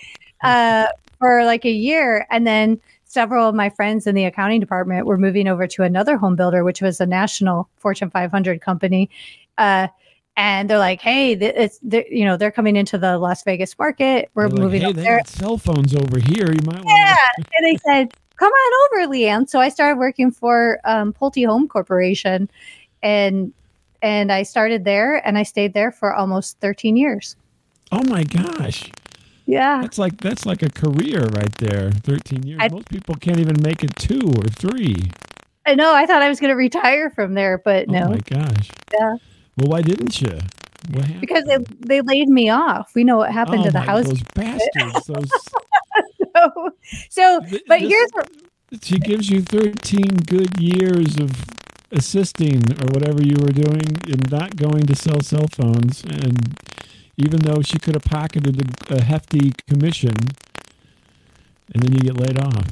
[0.42, 0.86] uh,
[1.18, 5.18] for like a year, and then several of my friends in the accounting department were
[5.18, 9.10] moving over to another home builder, which was a national Fortune 500 company.
[9.58, 9.88] Uh,
[10.34, 14.30] and they're like, "Hey, it's you know they're coming into the Las Vegas market.
[14.32, 16.50] We're They're like, moving hey, there." cell phones over here.
[16.50, 16.82] You might.
[16.86, 21.46] Yeah, and they said, "Come on over, Leanne." So I started working for um, Pulte
[21.46, 22.48] Home Corporation,
[23.02, 23.52] and
[24.02, 27.36] and I started there, and I stayed there for almost 13 years.
[27.90, 28.90] Oh my gosh,
[29.46, 29.80] Yeah.
[29.82, 31.90] that's like that's like a career right there.
[31.92, 32.58] Thirteen years.
[32.62, 34.96] I- Most people can't even make it two or three.
[35.66, 35.94] I know.
[35.94, 38.70] I thought I was going to retire from there, but Oh no, Oh my gosh.
[38.98, 39.16] Yeah.
[39.58, 40.38] Well, why didn't you?
[40.90, 41.20] What happened?
[41.20, 42.92] because they, they laid me off.
[42.96, 44.06] We know what happened oh to the my, house.
[44.08, 45.06] Those bastards.
[46.34, 46.72] Those.
[47.10, 48.30] so, Th- but this- here's what,
[48.82, 51.30] She gives you 13 good years of
[51.92, 56.02] assisting or whatever you were doing and not going to sell cell phones.
[56.04, 56.58] And
[57.16, 60.14] even though she could have pocketed a, a hefty commission,
[61.74, 62.66] and then you get laid off.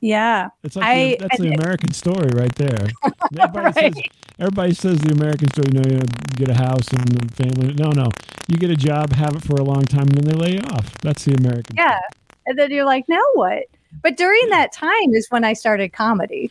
[0.00, 2.88] yeah, It's like I- the, that's the and- American story right there.
[3.38, 3.74] Everybody, Right.
[3.94, 3.94] says,
[4.38, 5.68] everybody says the American story.
[5.72, 6.00] You know, you
[6.36, 7.74] get a house and a family.
[7.74, 8.08] No, no,
[8.48, 10.62] you get a job, have it for a long time, and then they lay you
[10.72, 10.92] off.
[11.02, 11.76] That's the American.
[11.76, 11.98] yeah,
[12.46, 13.64] and then you're like, now what?
[14.02, 16.50] But during that time is when I started comedy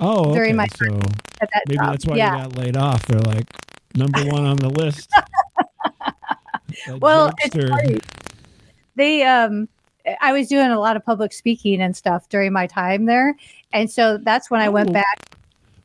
[0.00, 0.52] Oh, okay.
[0.52, 0.86] My so
[1.40, 1.92] at that maybe job.
[1.92, 2.36] that's why yeah.
[2.36, 3.06] you got laid off.
[3.06, 3.44] They're like
[3.94, 5.10] number one on the list.
[7.00, 7.32] Well.
[8.96, 9.68] They um
[10.20, 13.36] I was doing a lot of public speaking and stuff during my time there.
[13.72, 14.92] And so that's when I went Oh.
[14.92, 15.36] back.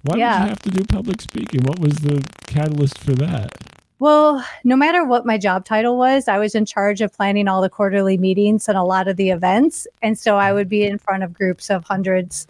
[0.03, 1.63] Why did you have to do public speaking?
[1.63, 3.51] What was the catalyst for that?
[3.97, 7.61] Well, no matter what my job title was, I was in charge of planning all
[7.61, 9.87] the quarterly meetings and a lot of the events.
[10.03, 12.45] And so I would be in front of groups of hundreds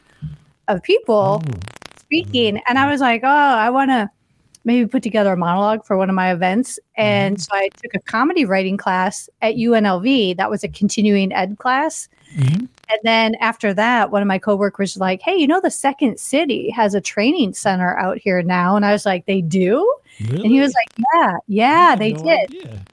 [0.67, 1.59] of people Oh,
[1.99, 2.61] speaking.
[2.67, 4.09] And I was like, oh, I want to
[4.63, 6.79] maybe put together a monologue for one of my events.
[6.97, 10.37] And so I took a comedy writing class at UNLV.
[10.37, 12.09] That was a continuing ed class.
[12.35, 12.67] mhm.
[12.87, 16.19] And then after that, one of my coworkers was like, "Hey, you know the Second
[16.19, 20.43] City has a training center out here now." And I was like, "They do?" Really?
[20.43, 22.39] And he was like, "Yeah, yeah, they no did.
[22.49, 22.83] idea.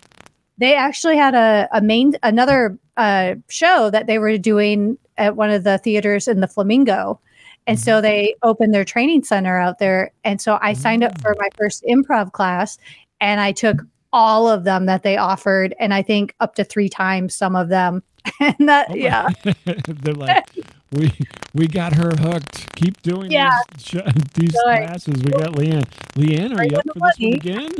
[0.58, 5.50] They actually had a, a main another uh, show that they were doing at one
[5.50, 7.20] of the theaters in the Flamingo."
[7.66, 8.02] And so Mm-hmm.
[8.02, 10.10] they opened their training center out there.
[10.24, 12.76] And so I signed up for my first improv class
[13.20, 15.74] and I took all of them that they offered.
[15.78, 18.02] And I think up to three times some of them.
[18.40, 19.28] And that, Oh yeah.
[19.86, 20.46] They're like,
[20.92, 21.12] we
[21.54, 22.74] we got her hooked.
[22.76, 23.50] Keep doing Yeah.
[23.76, 24.02] these,
[24.34, 25.22] these classes.
[25.22, 25.84] We got Leanne.
[26.14, 27.72] Leanne, are you up for the this one again?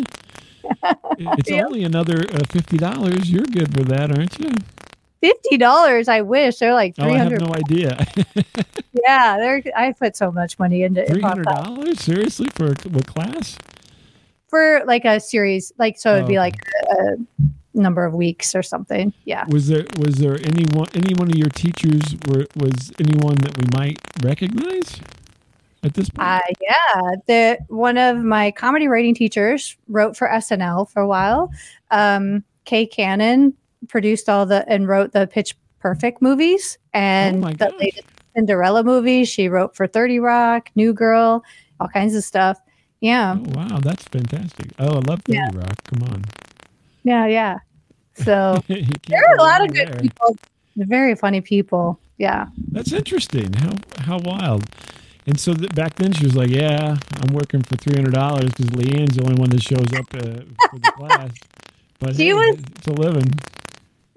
[1.39, 1.65] It's Yeah.
[1.67, 3.31] only another uh, fifty dollars.
[3.31, 4.51] You're good with that, aren't you?
[5.23, 6.09] $50.
[6.09, 8.07] I wish they're like Oh, I have 300 no idea.
[9.05, 13.57] Yeah, they're, I put so much money into Three dollars Seriously for a what class?
[14.49, 15.73] for like a series.
[15.79, 16.57] Like, so it'd Oh, be like
[16.91, 17.17] a, a
[17.75, 19.13] number of weeks or something.
[19.25, 19.47] Yeah.
[19.49, 23.65] Was there was there anyone any one of your teachers were was anyone that we
[23.77, 25.01] might recognize
[25.83, 26.29] at this point?
[26.29, 27.15] Uh, yeah.
[27.27, 31.51] The one of my comedy writing teachers wrote for SNL for a while.
[31.91, 33.55] Um, Kay Cannon
[33.89, 39.29] produced all the and wrote the Pitch Perfect movies and Oh the latest Cinderella movies.
[39.29, 41.43] She wrote for Thirty Rock, New Girl,
[41.81, 42.59] all kinds of stuff.
[43.01, 44.69] Yeah, oh wow, that's fantastic.
[44.79, 45.51] Oh, I love Thirty Yeah.
[45.55, 45.75] Rock.
[45.85, 46.25] Come on.
[47.03, 47.59] yeah, yeah.
[48.15, 50.01] So there are a lot of good there.
[50.01, 50.37] people.
[50.77, 51.99] Very funny people.
[52.19, 52.47] Yeah.
[52.71, 53.53] That's interesting.
[53.55, 54.65] How how wild.
[55.27, 58.51] And so th- back then she was like, "Yeah, I'm working for three hundred dollars
[58.53, 61.31] because Leanne's the only one that shows up uh, for the class."
[61.99, 63.33] But She hey, was- it's a living.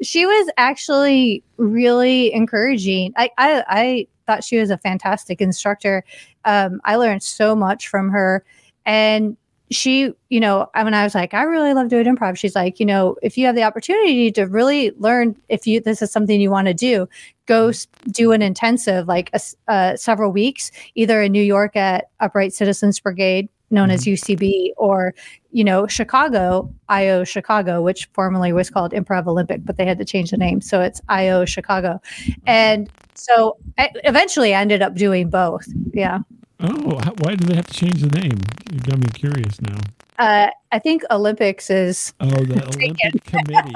[0.02, 3.14] She was actually really encouraging.
[3.16, 6.04] I, I, I thought she was a fantastic instructor.
[6.46, 8.44] Um, I learned so much from her.
[8.86, 9.38] And
[9.72, 12.80] she, you know, I- when I was like, I really love doing improv, she's like,
[12.80, 16.40] you know, if you have the opportunity to really learn, if you this is something
[16.40, 17.08] you want to do,
[17.48, 17.72] go
[18.12, 23.00] do an intensive, like a, uh, several weeks, either in New York at Upright Citizens
[23.00, 25.14] Brigade, known as UCB, or
[25.52, 30.06] you know, Chicago, IO Chicago, which formerly was called Improv Olympic, but they had to
[30.06, 30.62] change the name.
[30.62, 32.02] So it's IO Chicago.
[32.46, 35.66] And so I eventually I ended up doing both.
[35.94, 36.20] Yeah.
[36.60, 38.38] Oh, how, why do they have to change the name?
[38.72, 39.78] You got me curious now.
[40.18, 43.76] Uh, I think Olympics is, Oh, the Olympic Committee.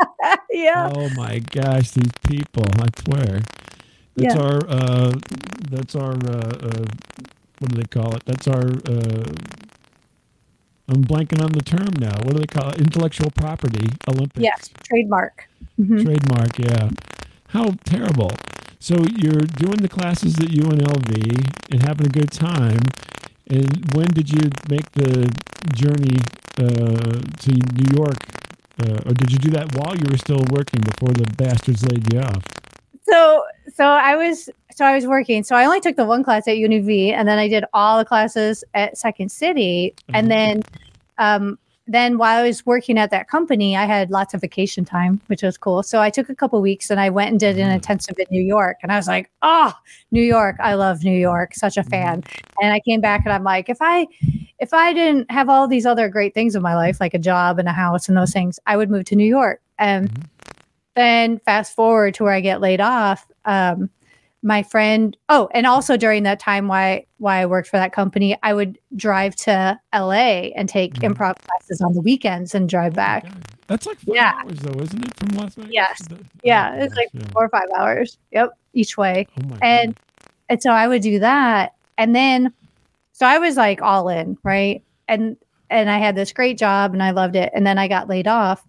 [0.50, 0.90] yeah.
[0.92, 2.64] Oh my gosh, these people!
[2.78, 3.40] I swear,
[4.16, 4.38] that's Yeah.
[4.40, 5.12] our uh,
[5.70, 6.84] that's our uh, uh,
[7.60, 8.24] what do they call it?
[8.24, 9.32] That's our uh,
[10.88, 12.16] I'm blanking on the term now.
[12.24, 12.78] What do they call it?
[12.80, 14.42] Intellectual property Olympics.
[14.42, 14.70] Yes.
[14.82, 15.46] Trademark.
[15.78, 16.02] Mhm.
[16.02, 16.90] Trademark, yeah.
[17.48, 18.30] How terrible.
[18.80, 22.80] So you're doing the classes at UNLV and having a good time.
[23.48, 25.30] And when did you make the
[25.74, 26.18] journey
[26.58, 28.16] uh, to New York?
[28.82, 32.10] Uh, or did you do that while you were still working before the bastards laid
[32.12, 32.42] you off?
[33.10, 33.44] So,
[33.74, 35.42] so I was, so I was working.
[35.44, 38.04] So I only took the one class at UNV and then I did all the
[38.04, 39.94] classes at Second City.
[40.08, 40.18] Mhm.
[40.18, 40.62] And then,
[41.18, 45.20] um, then while I was working at that company, I had lots of vacation time,
[45.26, 45.82] which was cool.
[45.82, 47.74] So I took a couple weeks and I went and did an Mhm.
[47.74, 48.76] intensive in New York.
[48.82, 49.72] And I was like, oh,
[50.12, 50.56] New York.
[50.60, 51.54] I love New York.
[51.56, 52.22] Such a fan.
[52.62, 54.06] And I came back and I'm like, if I,
[54.60, 57.58] if I didn't have all these other great things in my life, like a job
[57.58, 59.60] and a house and those things, I would move to New York.
[59.80, 60.22] And Mhm.
[61.00, 63.26] Then fast forward to where I get laid off.
[63.46, 63.88] Um,
[64.42, 68.36] my friend, oh, and also during that time why why I worked for that company,
[68.42, 71.10] I would drive to LA and take Mhm.
[71.12, 73.24] improv classes on the weekends and drive back.
[73.24, 73.44] God.
[73.66, 74.32] That's like Yeah.
[74.42, 75.72] hours, though, isn't it, from Las Vegas?
[75.72, 76.08] Yes.
[76.08, 77.22] That- Yeah, oh it's like yeah.
[77.32, 78.16] four or five hours.
[78.32, 79.26] Yep, each way.
[79.38, 80.02] Oh and- God.
[80.48, 82.52] and so I would do that, and then
[83.12, 84.82] so I was like all in, right?
[85.08, 85.36] And
[85.68, 88.26] and I had this great job and I loved it, and then I got laid
[88.26, 88.64] off,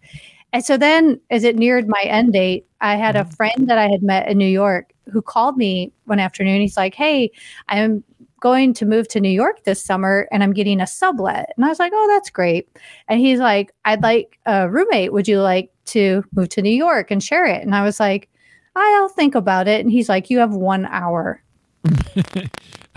[0.53, 3.35] and so then as it neared my end date, I had a Mhm.
[3.35, 6.61] friend that I had met in New York who called me one afternoon.
[6.61, 7.31] He's like, "Hey,
[7.69, 8.03] I'm
[8.39, 11.69] going to move to New York this summer, and I'm getting a sublet," and I
[11.69, 12.67] was like, "Oh, that's great,"
[13.09, 15.13] and he's like, "I'd like a roommate.
[15.13, 18.29] Would you like to move to New York and share it?" And I was like.
[18.75, 19.81] I'll think about it.
[19.81, 21.43] And he's like, You have one hour.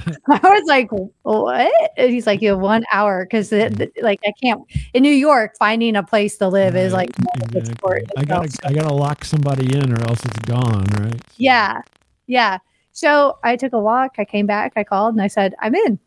[0.07, 0.88] I was like,
[1.23, 1.73] what?
[1.97, 4.61] And he's like, you have one hour because like I can't
[4.92, 7.11] in New York finding a place to live is like
[7.55, 8.05] exactly.
[8.16, 8.49] I gotta.
[8.64, 11.20] I gotta lock somebody in or else it's gone, right?
[11.37, 11.81] yeah,
[12.27, 12.59] yeah.
[12.92, 14.14] So I took a walk.
[14.18, 14.75] I came back.
[14.77, 15.99] I called and I said, I'm in.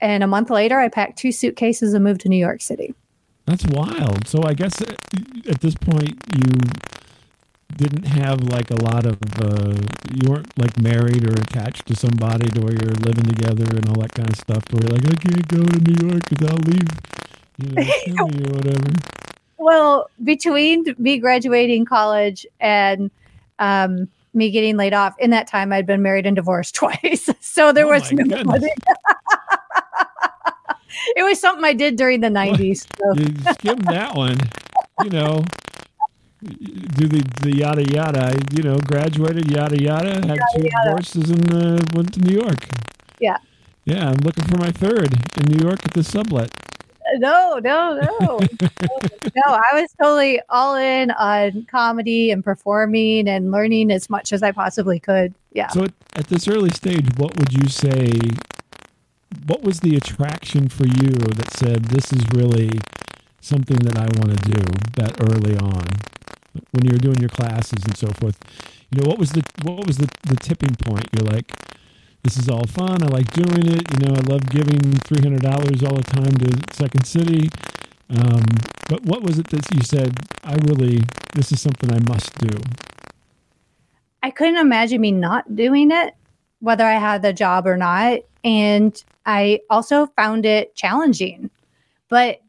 [0.00, 2.94] And a month later, I packed two suitcases and moved to New York City.
[3.46, 4.26] That's wild.
[4.26, 4.94] So I guess uh,
[5.48, 6.50] at this point you
[7.74, 9.74] didn't have like a lot of uh,
[10.12, 14.00] you weren't like married or attached to somebody to where you're living together and all
[14.00, 14.64] that kind of stuff.
[14.66, 16.88] To where you're like I can't go to New York because I'll leave,
[17.58, 18.92] you know, or whatever.
[19.58, 23.10] Well, between me graduating college and
[23.58, 25.18] um, me getting laid off.
[25.18, 28.68] In that time, I'd been married and divorced twice, so there Oh was no money.
[31.16, 32.86] it was something I did during the '90s.
[32.98, 33.14] So.
[33.14, 34.38] You skim that one.
[35.02, 35.44] You know,
[36.42, 38.26] do the the yada yada.
[38.26, 40.26] I, You know, graduated yada yada.
[40.26, 42.68] Had two divorces and uh, went to New York.
[43.20, 43.38] Yeah.
[43.84, 46.50] Yeah, I'm looking for my third in New York at the sublet.
[47.18, 49.42] No, no, no, no.
[49.46, 54.50] I was totally all in on comedy and performing and learning as much as I
[54.50, 55.32] possibly could.
[55.52, 55.68] Yeah.
[55.68, 58.10] So at, at this early stage, what would you say?
[59.46, 62.72] What was the attraction for you that said this is really
[63.40, 64.64] something that I want to do
[64.96, 65.86] that early on
[66.72, 68.38] when you were doing your classes and so forth?
[68.90, 71.06] You know, what was the what was the, the tipping point?
[71.12, 71.52] You're like,
[72.22, 73.02] this is all fun.
[73.02, 73.82] I like doing it.
[73.92, 77.48] You know, I love giving three hundred dollars all the time to Second City.
[78.10, 78.44] Um,
[78.88, 80.14] but what was it that you said?
[80.44, 81.02] I really,
[81.34, 82.56] this is something I must do.
[84.22, 86.14] I couldn't imagine me not doing it,
[86.60, 88.20] whether I had the job or not.
[88.44, 91.50] And I also found it challenging,
[92.08, 92.40] but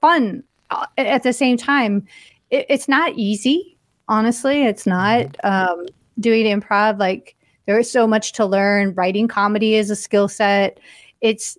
[0.00, 2.06] fun uh, at the same time.
[2.50, 3.78] It, it's not easy,
[4.08, 4.64] honestly.
[4.64, 5.86] It's not um,
[6.20, 6.98] doing improv.
[6.98, 8.94] Like there is so much to learn.
[8.94, 10.78] Writing comedy is a skill set.
[11.20, 11.58] It's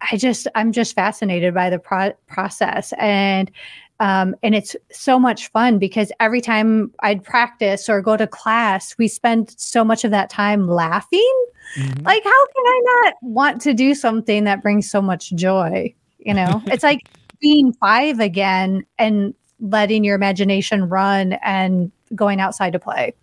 [0.00, 3.50] I- just I'm just fascinated by the pro- process and
[3.98, 8.94] um, and it's so much fun because every time I'd practice or go to class,
[8.98, 11.44] we spend so much of that time laughing.
[11.78, 12.04] Mhm.
[12.04, 15.94] Like, how can I not want to do something that brings so much joy?
[16.18, 17.08] You know, it's like
[17.40, 23.14] being five again and letting your imagination run and going outside to play.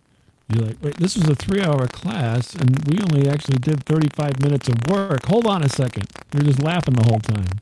[0.48, 4.40] You're like, wait, this was a three hour class and we only actually did 35
[4.40, 5.24] minutes of work.
[5.26, 6.06] Hold on a second.
[6.32, 7.60] You're just laughing the whole time.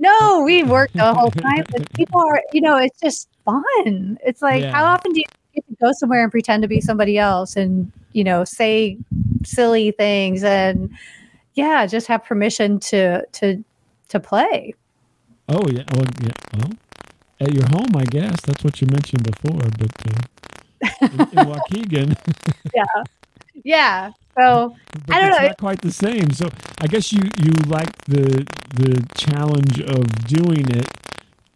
[0.00, 4.18] No, we worked the whole time, but people are, you know, it's just fun.
[4.24, 7.18] It's like, how often do you get to go somewhere and pretend to be somebody
[7.18, 8.96] else and, you know, say
[9.44, 10.90] silly things and,
[11.54, 13.64] yeah, just have permission to to
[14.08, 14.74] to play.
[15.48, 15.82] Oh, yeah.
[15.92, 16.32] Well, yeah.
[16.54, 16.70] Well,
[17.40, 18.40] at your home, I guess.
[18.42, 19.60] That's what you mentioned before.
[19.78, 20.20] But uh,
[21.10, 22.16] in, in Waukegan,
[22.74, 22.84] Yeah.
[23.64, 24.10] Yeah.
[24.38, 25.48] So but I don't it's know.
[25.48, 26.30] not quite the same.
[26.32, 26.48] So
[26.80, 30.88] I guess you, you like the the challenge of doing it.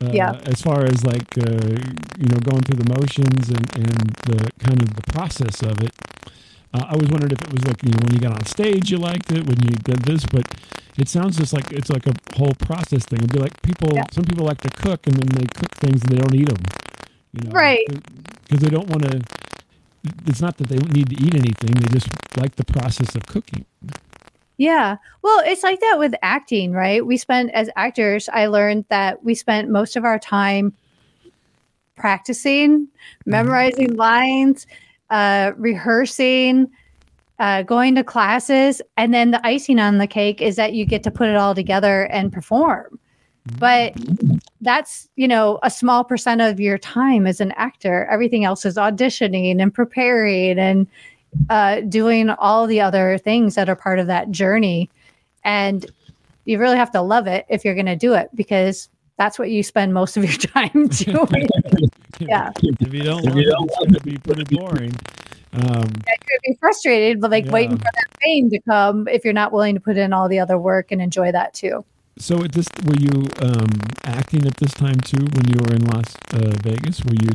[0.03, 0.41] Uh, Yeah.
[0.47, 1.77] As far as like uh,
[2.19, 5.93] you know, going through the motions and, and the kind of the process of it.
[6.75, 8.91] Uh, I was wondering if it was like you know when you got on stage
[8.91, 10.47] you liked it when you did this, but
[10.97, 13.21] it sounds just like it's like a whole process thing.
[13.21, 13.91] It'd be like people.
[13.95, 14.05] Yeah.
[14.13, 16.63] Some people like to cook and then they cook things and they don't eat them.
[17.33, 17.87] You know, Right.
[18.45, 19.23] Because they don't want to.
[20.27, 23.65] It's not that they need to eat anything; they just like the process of cooking.
[24.57, 24.97] Yeah.
[25.23, 27.05] Well, it's like that with acting, right?
[27.05, 30.75] We spent as actors, I learned that we spent most of our time
[31.97, 32.89] practicing,
[33.27, 34.67] memorizing lines,
[35.13, 36.69] uh, rehearsing,
[37.39, 38.83] uh, going to classes.
[38.97, 41.55] And then the icing on the cake is that you get to put it all
[41.55, 42.99] together and perform.
[43.59, 43.95] But
[44.61, 48.07] that's, you know, a small percent of your time as an actor.
[48.11, 50.87] Everything else is auditioning and preparing and
[51.51, 54.89] uh, doing all the other things that are part of that journey.
[55.45, 55.85] And
[56.45, 59.51] you really have to love it if you're going to do it because that's what
[59.51, 61.49] you spend most of your time doing.
[62.19, 62.51] Yeah.
[62.63, 64.95] If you don't, love it, it's going to be pretty boring.
[65.55, 69.25] Um, yeah, you could be frustrated, but like waiting for that fame to come if
[69.25, 71.85] you're not willing to put in all the other work and enjoy that too.
[72.17, 73.69] so, at this, were you um,
[74.05, 77.05] acting at this time too when you were in Las uh, Vegas?
[77.05, 77.31] Were you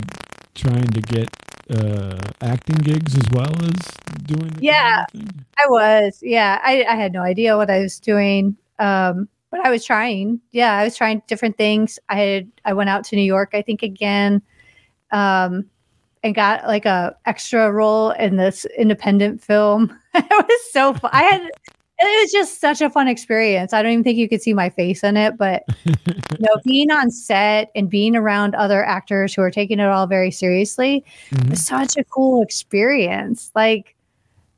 [0.56, 1.30] trying to get
[1.70, 3.76] uh, acting gigs as well as
[4.24, 4.56] doing?
[4.60, 5.06] Yeah.
[5.12, 5.46] comedy thing?
[5.60, 6.60] I was, yeah.
[6.64, 8.58] I, I had no idea what I was doing.
[8.80, 10.42] Um, but I was trying.
[10.52, 12.00] Yeah, I was trying different things.
[12.10, 14.42] I had I went out to New York, I think again,
[15.12, 15.66] um,
[16.24, 19.98] and got like a extra role in this independent film.
[20.14, 21.12] it was so fun.
[21.14, 21.50] I had
[22.00, 23.74] it was just such a fun experience.
[23.74, 25.96] I don't even think you could see my face in it, but you
[26.40, 30.30] know, being on set and being around other actors who are taking it all very
[30.30, 31.52] seriously Mhm.
[31.54, 33.52] it's such a cool experience.
[33.56, 33.96] Like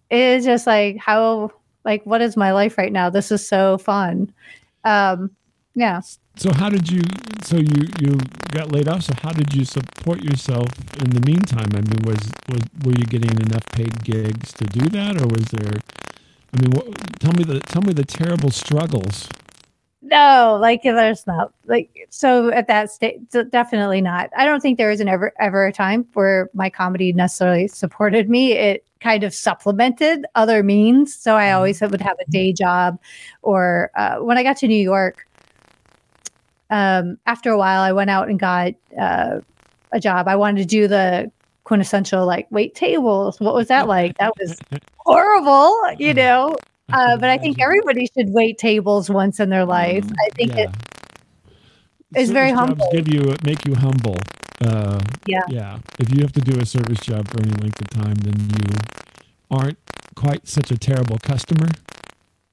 [0.09, 1.51] it is just like how
[1.85, 3.09] like what is my life right now?
[3.09, 4.33] This is so fun.
[4.83, 5.31] Um
[5.75, 6.01] yeah.
[6.35, 7.01] So how did you?
[7.43, 8.17] So you you
[8.51, 9.03] got laid off.
[9.03, 10.67] So how did you support yourself
[10.99, 11.69] in the meantime?
[11.73, 15.45] I mean, was was were you getting enough paid gigs to do that, or was
[15.51, 15.79] there?
[16.53, 19.27] I mean, what, tell me the tell me the terrible struggles.
[20.09, 23.19] No, like there's not like so at that stage
[23.51, 24.29] definitely not.
[24.35, 28.29] I don't think there was an ever ever a time where my comedy necessarily supported
[28.29, 28.53] me.
[28.53, 31.13] It kind of supplemented other means.
[31.13, 32.99] So I always would have a day job
[33.43, 35.27] or uh, when I got to New York,
[36.69, 39.41] um, after a while, I went out and got uh,
[39.91, 40.27] a job.
[40.27, 41.31] I wanted to do the
[41.65, 43.39] quintessential like wait tables.
[43.39, 44.17] What was that like?
[44.17, 44.57] That was
[44.97, 46.55] horrible, you know.
[46.91, 50.05] Uh, but I think everybody should wait tables once in their life.
[50.05, 50.71] Mm, I think yeah.
[52.15, 52.91] it is very Service humble.
[52.91, 54.17] Give you make you humble.
[54.61, 55.41] Uh, Yeah.
[55.49, 55.79] Yeah.
[55.99, 58.77] If you have to do a service job for any length of time, then you
[59.51, 59.77] aren't
[60.15, 61.67] quite such a terrible customer.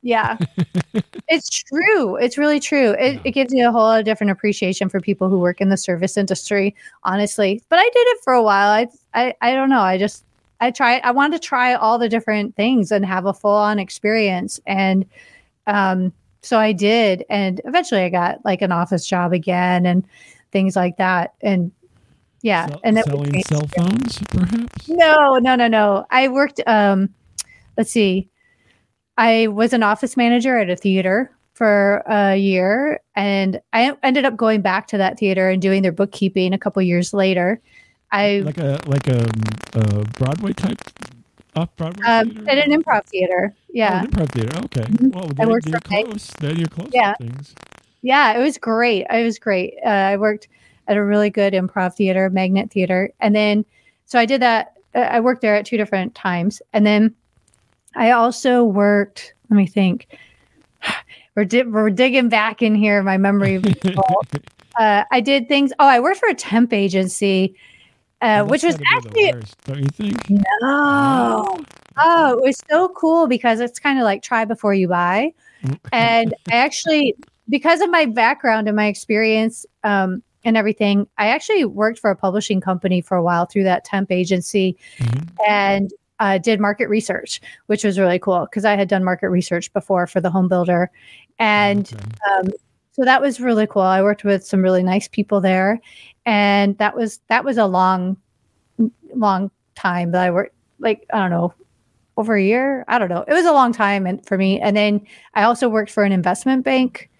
[0.03, 0.37] Yeah,
[1.28, 2.14] it's true.
[2.16, 2.91] It's really true.
[2.93, 3.20] It, Yeah.
[3.24, 5.76] it gives you a whole lot of different appreciation for people who work in the
[5.76, 7.61] service industry, honestly.
[7.70, 8.70] But I did it for a while.
[8.70, 9.80] I, I, I don't know.
[9.80, 10.24] I just,
[10.61, 13.78] I tried, I wanted to try all the different things and have a full on
[13.78, 14.59] experience.
[14.66, 15.04] And,
[15.66, 16.12] um,
[16.46, 17.24] so I did.
[17.28, 20.07] And eventually I got like an office job again and
[20.52, 21.34] things like that.
[21.42, 21.72] And
[22.42, 22.68] yeah.
[22.84, 24.88] And selling cell phones, perhaps.
[24.88, 26.07] No, no, no, no.
[26.11, 27.11] I worked um
[27.76, 28.30] let's see.
[29.18, 34.36] I was an office manager at a theater for a year and I ended up
[34.36, 37.61] going back to that theater and doing their bookkeeping a couple years later.
[38.12, 39.26] I Like a like a,
[39.74, 40.78] a Broadway type
[41.54, 42.07] off Broadway.
[42.07, 43.52] um at an improv theater.
[43.54, 44.00] Oh, Yeah.
[44.02, 44.59] an improv theater.
[44.66, 44.82] Okay.
[44.82, 45.12] Mhm.
[45.14, 46.26] Well, I worked then you're for Meg- close.
[46.40, 47.14] Then you're close Yeah.
[47.14, 47.54] to things.
[48.02, 49.07] Yeah, it was great.
[49.11, 49.74] It was great.
[49.84, 50.48] Uh, I worked
[50.88, 53.64] at a really good improv theater, Magnet Theater, and then
[54.07, 54.74] so I did that.
[54.94, 57.14] Uh, I worked there at two different times, and then
[57.96, 59.34] I also worked.
[59.50, 60.07] Let me think.
[61.34, 63.02] We're di- we're digging back in here.
[63.02, 63.61] My memory.
[64.78, 65.70] uh, I did things.
[65.78, 67.54] Oh, I worked for a temp agency,
[68.21, 70.45] uh, Well, which was that's gotta be the actually worst, don't you think?
[70.61, 71.64] no.
[71.99, 75.33] Oh, it was so cool because it's kind of like try before you buy.
[75.93, 77.14] And I actually,
[77.49, 82.17] because of my background and my experience um, and everything, I actually worked for a
[82.17, 85.29] publishing company for a while through that temp agency Mhm.
[85.47, 89.73] and uh, did market research, which was really cool because I had done market research
[89.73, 90.91] before for the home builder.
[91.39, 92.05] And Okay.
[92.31, 92.49] um,
[92.97, 93.82] so that was really cool.
[93.82, 95.78] I worked with some really nice people there,
[96.24, 98.16] and that was that was a long,
[99.14, 100.55] long time that I worked.
[100.78, 101.53] Like I don't know,
[102.16, 102.86] over a year.
[102.88, 103.22] I don't know.
[103.28, 104.59] It was a long time and for me.
[104.61, 107.11] And then I also worked for an investment bank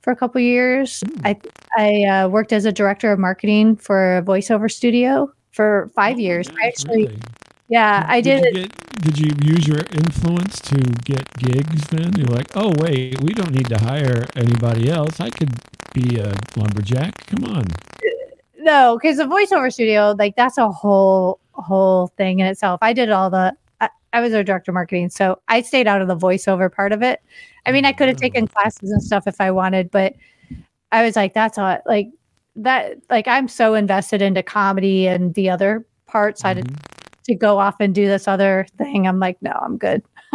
[0.00, 1.04] for a couple years.
[1.06, 1.20] Ooh.
[1.24, 1.38] I
[1.76, 6.20] I uh, worked as a director of marketing for a voiceover studio for five Oh,
[6.20, 6.48] years.
[6.48, 7.18] I actually, really.
[7.72, 8.44] Yeah, I did.
[8.54, 11.86] You get, did you use your influence to get gigs?
[11.88, 15.20] Then you're like, oh wait, we don't need to hire anybody else.
[15.20, 15.54] I could
[15.94, 17.26] be a lumberjack.
[17.28, 17.64] Come on.
[18.58, 22.78] No, because the voiceover studio, like that's a whole whole thing in itself.
[22.82, 23.56] I did all the.
[23.80, 26.92] I, I was a director of marketing, so I stayed out of the voiceover part
[26.92, 27.22] of it.
[27.64, 28.60] I mean, I could have taken ah.
[28.60, 30.14] classes and stuff if I wanted, but
[30.92, 31.78] I was like, that's all.
[31.86, 32.10] Like
[32.56, 32.98] that.
[33.08, 36.44] Like I'm so invested into comedy and the other parts.
[36.44, 36.70] I did.
[37.24, 39.06] To go off and do this other thing.
[39.06, 40.02] I'm like, no, I'm good.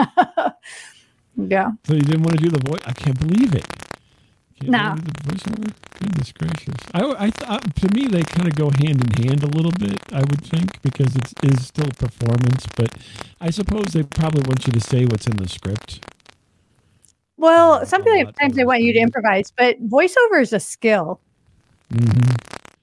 [1.38, 1.72] yeah.
[1.86, 2.82] So you didn't want to do the voice?
[2.86, 3.66] I can't believe it.
[4.60, 4.96] Can't No.
[4.96, 5.74] the voiceover.
[6.00, 6.76] Goodness gracious!
[6.94, 10.00] I, I thought to me they kind of go hand in hand a little bit.
[10.14, 12.90] I would think because it is still performance, but
[13.42, 16.06] I suppose they probably want you to say what's in the script.
[17.38, 21.20] Well, sometimes they want you to improvise, but voiceover is a skill.
[21.92, 22.36] hmm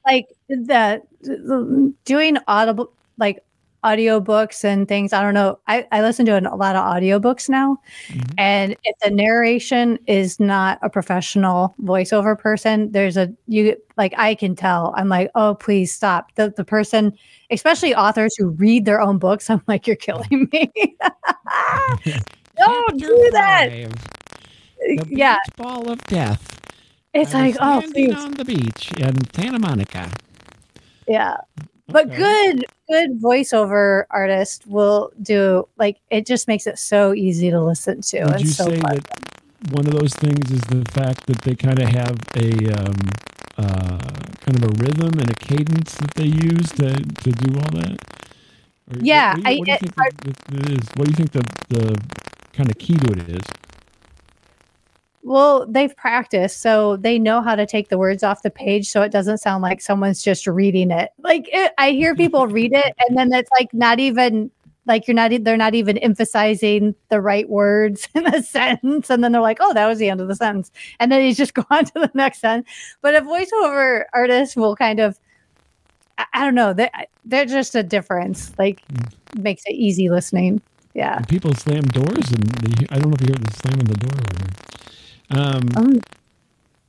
[0.07, 3.43] like the, the doing audible like
[3.85, 5.13] audiobooks and things.
[5.13, 5.59] I don't know.
[5.69, 7.79] I, I listen to a lot of audiobooks now.
[8.09, 8.35] Mhm.
[8.39, 14.35] and if the narration is not a professional voiceover person there's a you like i
[14.35, 14.93] can tell.
[14.97, 16.35] I'm like oh please stop.
[16.37, 17.13] The, the person
[17.51, 20.73] especially authors who read their own books i'm like you're killing me.
[22.57, 23.69] Don't do that.
[24.79, 25.37] the yeah.
[25.57, 26.61] ball of death.
[27.13, 28.15] it's I like oh please.
[28.15, 30.11] on the beach in Santa Monica.
[31.09, 31.37] yeah
[31.89, 32.17] but Okay.
[32.17, 38.01] good good voiceover artist will do like it just makes it so easy to listen
[38.03, 38.97] to Would and you so say fun.
[38.97, 39.21] that
[39.73, 42.95] one of those things is the fact that they kind of have a um,
[43.57, 43.99] uh,
[44.45, 47.97] kind of a rhythm and a cadence that they use to, to do all that?
[48.91, 50.89] Or Yeah, what, do you, I- what do you think the, the, it is?
[50.97, 52.01] What do you think the, the
[52.53, 53.43] kind of key to it is?
[55.25, 59.03] Well they've practiced so they know how to take the words off the page so
[59.03, 61.11] it doesn't sound like someone's just reading it.
[61.19, 64.51] Like it, i hear people read it and then it's like not even
[64.87, 69.33] like you're not they're not even emphasizing the right words in the sentence and then
[69.33, 70.71] they're like oh that was the end of the sentence
[71.01, 72.69] and then you just go on to the next sentence.
[73.01, 75.19] But a voiceover artist will kind of
[76.19, 76.91] i, I don't know they,
[77.25, 79.43] they're just a difference like mm.
[79.43, 80.61] makes it easy listening.
[80.95, 81.17] Yeah.
[81.17, 83.87] And people slam doors, and they, I don't know if you heard the slam slamming
[83.87, 84.84] the door.
[85.35, 86.01] Um, Um,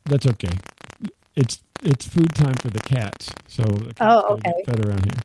[0.05, 0.51] That's okay.
[1.35, 4.63] It's it's food time for the cats, so the cats Oh, okay.
[4.65, 5.21] fed around here.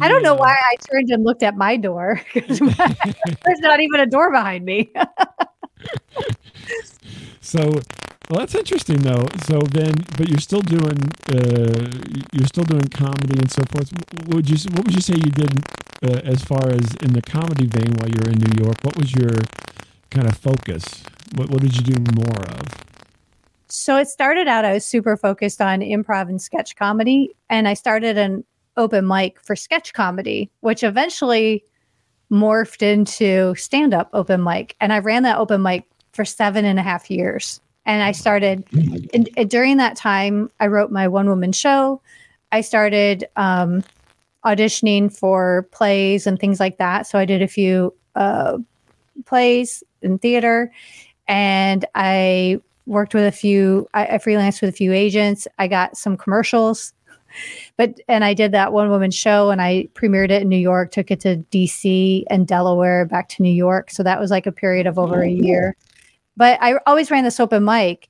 [0.00, 0.38] I don't know Yeah.
[0.38, 2.20] why I turned and looked at my door.
[2.34, 4.92] There's not even a door behind me.
[7.40, 7.70] So
[8.30, 9.26] Well, that's interesting though.
[9.46, 10.98] So then, but you're still doing
[11.30, 11.90] uh,
[12.32, 13.92] you're still doing comedy and so forth.
[14.26, 15.52] What would you what would you say you did
[16.04, 18.76] uh, as far as in the comedy vein while you were in New York?
[18.82, 19.30] What was your
[20.10, 20.82] kind of focus?
[21.34, 22.62] What what did you do more of?
[23.68, 27.74] So it started out I was super focused on improv and sketch comedy, and I
[27.74, 28.44] started an
[28.76, 31.64] open mic for sketch comedy, which eventually
[32.30, 36.78] morphed into stand up open mic, and I ran that open mic for seven and
[36.78, 38.64] a half years and I started
[39.14, 40.50] and, and during that time.
[40.60, 42.02] I wrote my one woman show.
[42.52, 43.84] I started um,
[44.44, 47.06] auditioning for plays and things like that.
[47.06, 48.58] So I did a few uh,
[49.24, 50.72] plays in theater,
[51.28, 53.88] and I worked with a few.
[53.94, 55.48] I, I freelanced with a few agents.
[55.58, 56.92] I got some commercials
[57.76, 60.90] but and I did that one woman show and I premiered it in New York,
[60.90, 63.90] took it to DC and Delaware, back to New York.
[63.90, 65.76] So that was like a period of over a year.
[66.36, 68.08] But I always ran this open mic.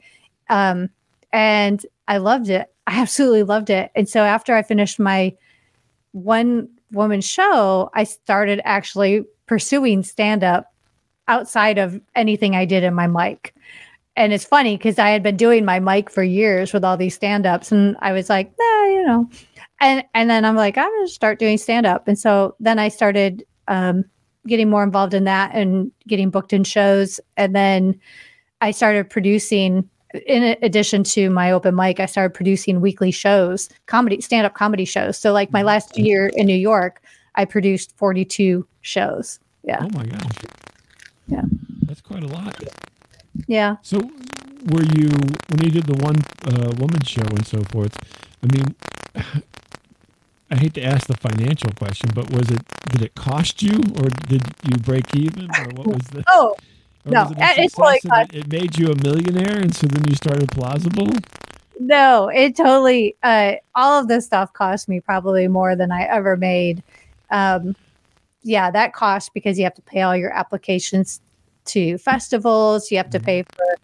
[0.49, 0.91] Um,
[1.33, 2.73] and I loved it.
[2.87, 3.91] I absolutely loved it.
[3.95, 5.35] And so after I finished my
[6.13, 10.73] one woman show, I started actually pursuing stand up
[11.29, 13.55] outside of anything I did in my mic.
[14.17, 17.15] And it's funny because I had been doing my mic for years with all these
[17.15, 19.31] stand ups, and I was like, nah, you know.
[19.81, 22.09] And and then I'm like, I'm gonna start doing stand up.
[22.09, 24.05] And so then I started um,
[24.47, 27.21] getting more involved in that and getting booked in shows.
[27.37, 27.99] And then
[28.63, 29.89] I started producing,
[30.27, 34.87] in addition to my open mic, I started producing weekly shows, comedy, stand up comedy
[34.87, 35.19] shows.
[35.19, 36.07] So, like my last mm-hmm.
[36.07, 37.03] year in New York,
[37.35, 39.39] I produced 42 shows.
[39.63, 39.81] Yeah.
[39.83, 40.66] Oh my gosh.
[41.27, 41.43] Yeah.
[41.83, 42.57] That's quite a lot.
[43.47, 43.77] Yeah.
[43.83, 45.09] So, were you,
[45.49, 46.17] when you did the one
[46.47, 47.97] uh, woman show and so forth,
[48.43, 48.75] I mean,
[50.51, 54.09] I hate to ask the financial question, but was it did it cost you, or
[54.29, 56.23] did you break even, or what was the?
[56.33, 56.55] Oh
[57.05, 60.49] no, it it's like it, it made you a millionaire, and so then you started
[60.51, 61.25] Plauzzable.
[61.79, 63.17] No, it totally.
[63.23, 66.83] Uh, all of this stuff cost me probably more than I ever made.
[67.31, 67.77] Um,
[68.47, 71.21] yeah, that cost because you have to pay all your applications
[71.67, 72.91] to festivals.
[72.91, 73.27] You have to mm-hmm.
[73.27, 73.77] pay for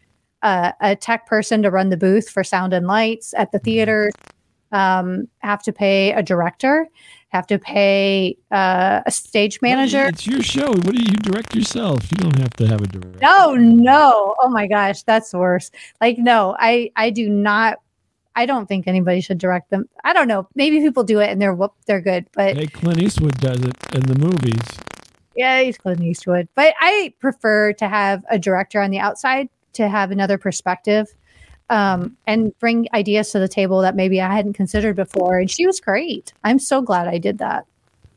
[0.42, 3.64] uh, a tech person to run the booth for sound and lights at the mm-hmm.
[3.64, 4.10] theater
[4.72, 6.88] um, have to pay a director,
[7.28, 10.06] have to pay uh, a stage manager.
[10.06, 10.68] It's your show.
[10.68, 12.00] What do you, you direct yourself?
[12.10, 13.18] You don't have to have a director.
[13.20, 14.34] No, no.
[14.42, 15.70] Oh my gosh, that's worse.
[16.00, 17.78] Like, no, I I do not.
[18.34, 19.88] I don't think anybody should direct them.
[20.04, 20.48] I don't know.
[20.54, 23.76] Maybe people do it and they're whoop, they're good, but hey, Clint Eastwood does it
[23.94, 24.62] in the movies.
[25.36, 26.48] Yeah, he's Clint Eastwood.
[26.54, 31.08] But I prefer to have a director on the outside to have another perspective
[31.70, 35.38] um, and bring ideas to the table that maybe I hadn't considered before.
[35.38, 36.32] And she was great.
[36.44, 37.66] I'm so glad I did that.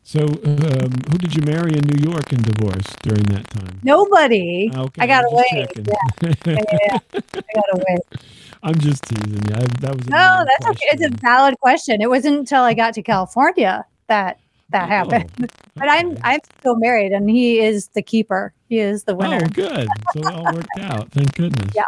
[0.04, 3.80] So, um, who did you marry in New York and divorce during that time?
[3.82, 4.72] Nobody.
[4.72, 5.68] Okay, I got away.
[5.76, 5.94] Yeah.
[6.22, 7.98] yeah, yeah, I got away.
[8.66, 9.56] I'm just teasing you.
[9.56, 10.88] I, that was no, that's question.
[10.92, 11.06] okay.
[11.06, 12.02] It's a valid question.
[12.02, 14.40] It wasn't until I got to California that
[14.70, 15.32] that oh, happened.
[15.40, 15.50] Okay.
[15.78, 18.54] But I'm I'm still married, and he is the keeper.
[18.70, 19.42] He is the winner.
[19.44, 19.90] Oh, good.
[20.14, 21.12] So it all worked out.
[21.12, 21.76] Thank goodness.
[21.76, 21.84] Yeah.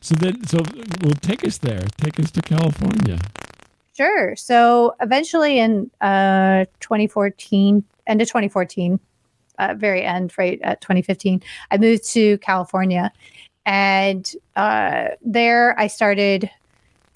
[0.00, 0.58] So then, so
[1.02, 1.84] well, take us there.
[1.98, 3.18] Take us to California.
[3.94, 4.34] Sure.
[4.34, 8.98] So eventually, in uh, 2014, end of 2014,
[9.58, 13.12] uh, very end, right at 2015, I moved to California,
[13.68, 16.50] and uh, there I started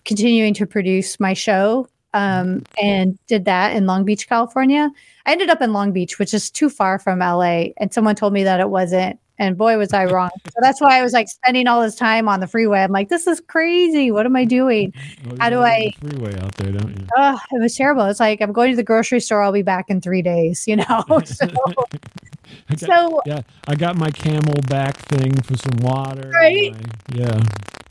[0.05, 4.91] continuing to produce my show um, and did that in Long Beach, California.
[5.25, 8.35] I ended up in Long Beach, which is too far from LA, and someone told
[8.35, 9.19] me that it wasn't.
[9.39, 10.29] And boy, was I wrong.
[10.45, 12.81] so that's why I was like spending all this time on the freeway.
[12.81, 14.11] I'm like, this is crazy.
[14.11, 14.93] What am I doing?
[15.25, 15.93] Well, How do I?
[16.01, 17.07] Freeway out there, don't you?
[17.17, 18.05] Oh, it was terrible.
[18.05, 19.43] It's like I'm going to the grocery store.
[19.43, 20.69] I'll be back in three days.
[20.69, 21.05] You know.
[21.25, 21.47] so,
[22.71, 26.31] got, so yeah, I got my CamelBak thing for some water.
[26.31, 26.75] Right.
[27.15, 27.41] Yeah.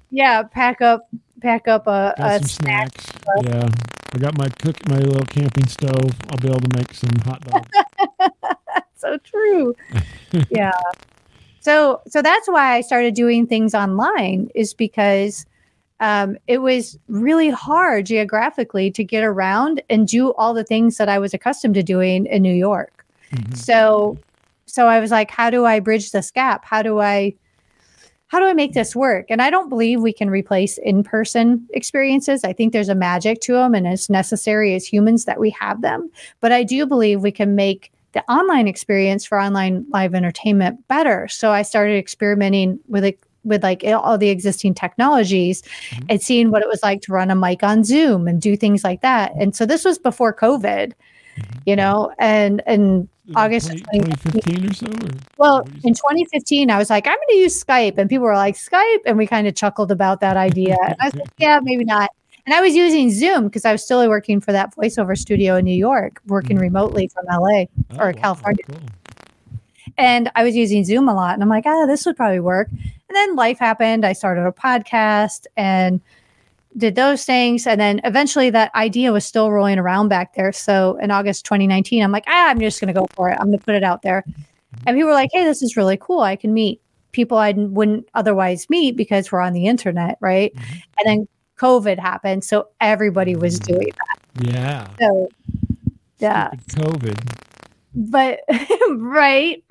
[0.10, 0.44] Yeah.
[0.44, 1.08] Pack up.
[1.42, 3.02] Pack up a, a snack.
[3.02, 3.12] snacks.
[3.44, 3.70] Yeah.
[4.14, 6.12] I got my cook, my little camping stove.
[6.30, 7.70] I'll be able to make some hot dogs.
[8.96, 9.76] so true.
[10.50, 10.72] yeah.
[11.62, 15.46] So so that's why I started doing things online is because
[16.02, 21.08] um, it was really hard geographically to get around and do all the things that
[21.08, 23.06] I was accustomed to doing in New York.
[23.32, 23.54] Mm-hmm.
[23.54, 24.18] So
[24.72, 26.64] so I was like, how do I bridge this gap?
[26.64, 27.36] How do I
[28.28, 29.26] how do I make this work?
[29.28, 32.46] And I don't believe we can replace in-person experiences.
[32.46, 35.82] I think there's a magic to them and it's necessary as humans that we have
[35.82, 36.10] them.
[36.40, 41.28] But I do believe we can make the online experience for online live entertainment better.
[41.28, 46.06] So I started experimenting with like with like all the existing technologies mm-hmm.
[46.08, 48.86] and seeing what it was like to run a mic on Zoom and do things
[48.86, 49.34] like that.
[49.38, 50.94] And so this was before COVID.
[51.66, 54.88] You know, and and August 2015 or so.
[54.88, 58.36] Or well, in 2015, I was like, I'm going to use Skype, and people were
[58.36, 60.76] like, Skype, and we kind of chuckled about that idea.
[60.84, 62.10] and I was like, yeah, maybe not.
[62.46, 65.66] And I was using Zoom because I was still working for that voiceover studio in
[65.66, 66.64] New York, working mm-hmm.
[66.64, 67.66] remotely from LA oh,
[68.00, 68.64] or wow, California.
[68.68, 68.80] Cool.
[69.98, 72.70] And I was using Zoom a lot, and I'm like, ah, this would probably work.
[72.72, 74.06] And then life happened.
[74.06, 76.02] I started a podcast and
[76.78, 77.68] did those things.
[77.68, 80.52] And then eventually that idea was still rolling around back there.
[80.52, 83.38] So in August 2019, I'm like, ah, I'm just going to go for it.
[83.40, 84.24] I'm going to put it out there.
[84.88, 86.22] And people were like, hey, this is really cool.
[86.22, 90.18] I can meet people I wouldn't otherwise meet because we're on the internet.
[90.22, 90.54] Right.
[90.56, 90.80] Mm-hmm.
[91.00, 92.44] And then COVID happened.
[92.44, 94.48] So everybody was doing that.
[94.54, 94.88] Yeah.
[95.00, 95.30] So,
[96.20, 96.52] yeah.
[96.70, 97.38] Stupid COVID.
[97.94, 98.40] But,
[98.98, 99.64] right.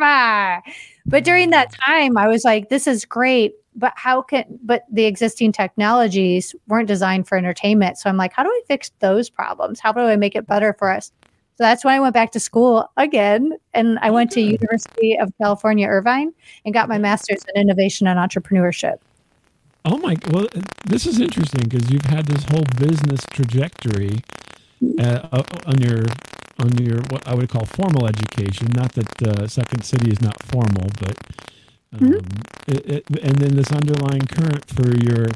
[1.07, 5.05] But during that time, I was like, this is great but how can but the
[5.05, 7.99] existing technologies weren't designed for entertainment.
[7.99, 9.81] So i'm like how do i fix those problems?
[9.81, 11.13] How do i make it better for us?
[11.57, 15.33] So that's when i went back to school again and i went to university of
[15.41, 16.33] california irvine
[16.65, 18.99] and got my master's in innovation and entrepreneurship.
[19.85, 20.47] Oh my well
[20.87, 24.21] this is interesting because you've had this whole business trajectory
[24.99, 26.05] uh, uh, on your
[26.59, 28.69] on your what i would call formal education.
[28.75, 31.17] Not that uh, second city is not formal but
[31.95, 32.15] Mm-hmm.
[32.15, 35.27] Um, it, it, and then this underlying current for your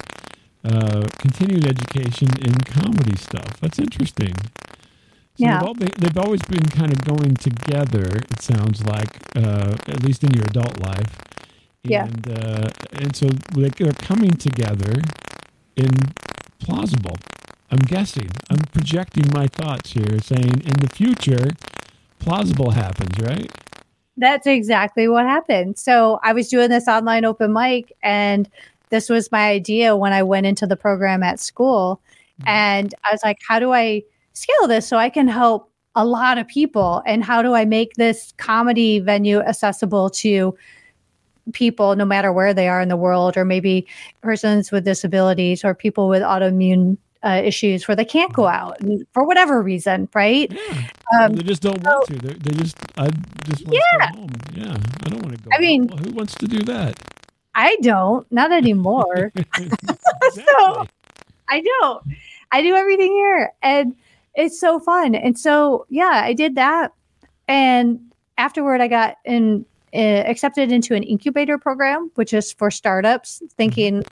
[0.64, 3.60] uh, continued education in comedy stuff.
[3.60, 4.34] That's interesting.
[5.36, 5.60] So yeah.
[5.62, 10.22] They've, been, they've, always been kind of going together, it sounds like, uh, at least
[10.22, 11.18] in your adult life.
[11.82, 12.08] Yeah.
[12.28, 15.02] Uh, and so they're coming together
[15.76, 15.90] in
[16.60, 17.16] Plauzzable.
[17.70, 18.30] I'm guessing.
[18.48, 21.50] I'm projecting my thoughts here, saying in the future,
[22.20, 23.50] Plauzzable happens, right?
[24.16, 25.78] That's exactly what happened.
[25.78, 28.48] So I was doing this online open mic, and
[28.90, 32.00] this was my idea when I went into the program at school.
[32.40, 32.48] Mm-hmm.
[32.48, 34.02] And I was like, how do I
[34.32, 37.02] scale this so I can help a lot of people?
[37.06, 40.56] And how do I make this comedy venue accessible to
[41.52, 43.86] people no matter where they are in the world, or maybe
[44.22, 48.92] persons with disabilities or people with autoimmune uh, issues where they can't go mm-hmm.
[48.92, 50.52] out for whatever reason, right?
[50.52, 50.88] Yeah.
[51.20, 52.14] Um, they just don't so, want to.
[52.18, 53.08] They, they just, I
[53.46, 54.06] just want yeah.
[54.06, 54.30] to go home.
[54.54, 55.50] Yeah, I don't want to go.
[55.52, 56.98] I mean, well, who wants to do that?
[57.54, 59.32] I don't, not anymore.
[60.32, 60.86] so
[61.48, 62.04] I don't.
[62.52, 63.96] I do everything here, and
[64.34, 65.14] it's so fun.
[65.14, 66.92] And so, yeah, I did that,
[67.48, 68.00] and
[68.36, 69.64] afterward, I got in
[69.94, 73.46] uh, accepted into an incubator program, which is for startups, mm-hmm.
[73.56, 74.04] thinking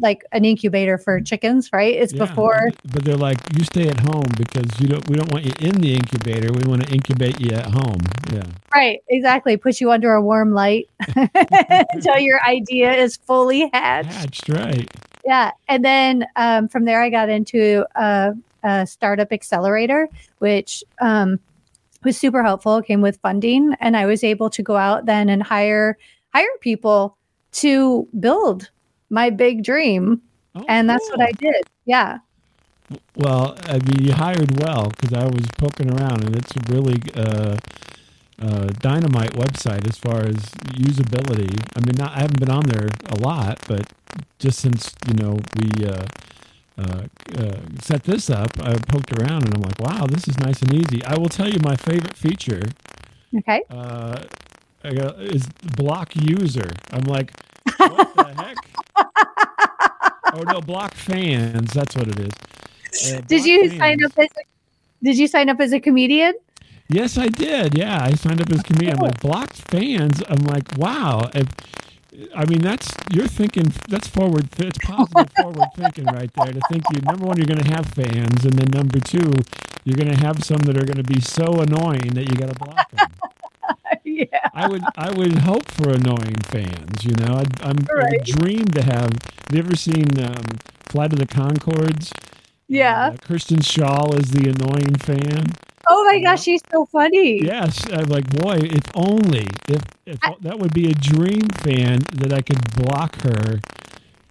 [0.00, 1.94] like an incubator for chickens, right?
[1.94, 2.70] It's yeah, before.
[2.92, 5.08] But they're like, you stay at home because you don't.
[5.08, 6.52] We don't want you in the incubator.
[6.52, 8.00] We want to incubate you at home.
[8.32, 8.44] Yeah.
[8.74, 9.02] Right.
[9.08, 9.56] Exactly.
[9.56, 14.12] Put you under a warm light until your idea is fully hatched.
[14.12, 14.48] Hatched.
[14.48, 14.88] Right.
[15.28, 18.32] Yeah, and then um, from there, I got into a,
[18.62, 20.08] a startup accelerator,
[20.38, 21.38] which um,
[22.02, 22.80] was super helpful.
[22.80, 25.98] Came with funding, and I was able to go out then and hire
[26.32, 27.18] hire people
[27.52, 28.70] to build
[29.10, 30.22] my big dream.
[30.54, 31.18] Oh, and that's cool.
[31.18, 31.62] what I did.
[31.84, 32.18] Yeah.
[33.16, 36.98] Well, I mean, you hired well because I was poking around, and it's a really
[37.14, 37.56] uh,
[38.40, 40.36] uh, dynamite website as far as
[40.74, 41.60] usability.
[41.76, 43.92] I mean, not, I haven't been on there a lot, but
[44.38, 46.06] just since you know we uh,
[46.78, 47.02] uh,
[47.36, 50.72] uh set this up, I poked around, and I'm like, wow, this is nice and
[50.72, 51.04] easy.
[51.04, 52.62] I will tell you my favorite feature.
[53.36, 53.62] Okay.
[53.70, 54.22] Uh,
[54.84, 55.46] is
[55.76, 56.70] block user.
[56.92, 57.32] I'm like,
[57.76, 58.56] what the heck?
[60.34, 61.72] Oh no, block fans.
[61.72, 63.12] That's what it is.
[63.12, 63.78] Uh, did you fans.
[63.78, 64.42] sign up as a,
[65.02, 66.34] Did you sign up as a comedian?
[66.88, 67.76] Yes, I did.
[67.76, 68.96] Yeah, I signed up as a comedian.
[68.96, 70.22] I'm like blocked fans.
[70.28, 71.30] I'm like, wow.
[72.34, 73.72] I mean, that's you're thinking.
[73.88, 74.48] That's forward.
[74.58, 76.52] It's positive forward thinking right there.
[76.52, 79.32] To think you number one, you're going to have fans, and then number two,
[79.84, 82.48] you're going to have some that are going to be so annoying that you got
[82.48, 83.08] to block them.
[84.32, 84.48] yeah.
[84.52, 87.04] I would I would hope for annoying fans.
[87.04, 88.04] You know, I'd, I'm right.
[88.04, 89.12] I would dream to have.
[89.12, 90.42] Have you ever seen um,
[90.88, 92.10] Flight of the Conchords?
[92.66, 93.10] Yeah.
[93.10, 95.52] Uh, Kristen Schaal is the annoying fan.
[95.88, 97.40] Oh my gosh, she's so funny.
[97.44, 102.00] Yes, I'm like, boy, if only if, if I, that would be a dream fan
[102.16, 103.60] that I could block her,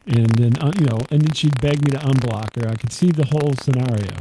[0.06, 2.70] and then uh, you know, and then she'd beg me to unblock her.
[2.70, 4.18] I could see the whole scenario.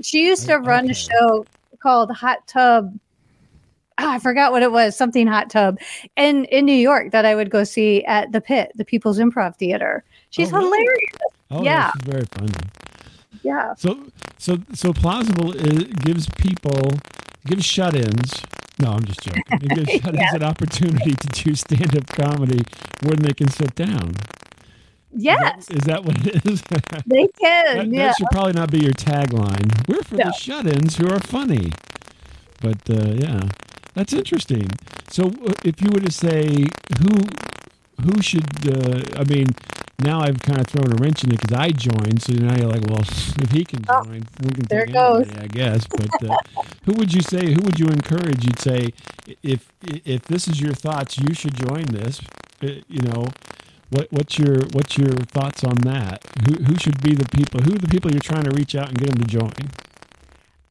[0.00, 0.92] She used to I, run okay.
[0.92, 1.46] a show
[1.82, 2.96] called Hot Tub
[3.98, 5.78] oh, I forgot what it was, something hot tub,
[6.16, 9.56] in in New York that I would go see at the Pit, the People's Improv
[9.56, 10.04] Theater.
[10.30, 10.78] She's oh, really?
[10.78, 11.16] hilarious.
[11.50, 12.52] Oh, yeah, she's very funny.
[13.42, 13.74] Yeah.
[13.74, 14.06] So
[14.38, 16.94] so so Plauzzable is, gives people
[17.46, 18.42] gives shut-ins.
[18.78, 19.42] No, I'm just joking.
[19.50, 20.34] It gives shut-ins yeah.
[20.34, 22.62] an opportunity to do stand-up comedy
[23.02, 24.14] when they can sit down.
[25.18, 25.60] Yes.
[25.60, 26.62] Is that, is that what it is?
[27.06, 27.78] they can.
[27.78, 28.06] that, yeah.
[28.06, 29.88] that should probably not be your tagline.
[29.88, 30.24] We're for No.
[30.26, 31.72] the shut-ins who are funny.
[32.60, 33.48] But uh, yeah,
[33.96, 34.68] that's interesting.
[35.10, 36.66] So uh, if you were to say
[37.00, 37.14] who
[38.04, 39.48] who should, uh, I mean,
[40.00, 42.22] now I've kind of thrown a wrench in it because I joined.
[42.22, 43.00] So now you're like, well,
[43.42, 45.26] if he can Oh, join, we can there it goes.
[45.26, 45.86] anybody, I guess.
[45.88, 46.36] But uh,
[46.86, 47.54] who would you say?
[47.54, 48.44] Who would you encourage?
[48.44, 48.92] You'd say
[49.42, 52.20] if if this is your thoughts, you should join this.
[52.62, 53.26] Uh, you know,
[53.90, 56.24] what what's your what's your thoughts on that?
[56.46, 57.60] Who who should be the people?
[57.62, 59.52] Who are the people you're trying to reach out and get them to join?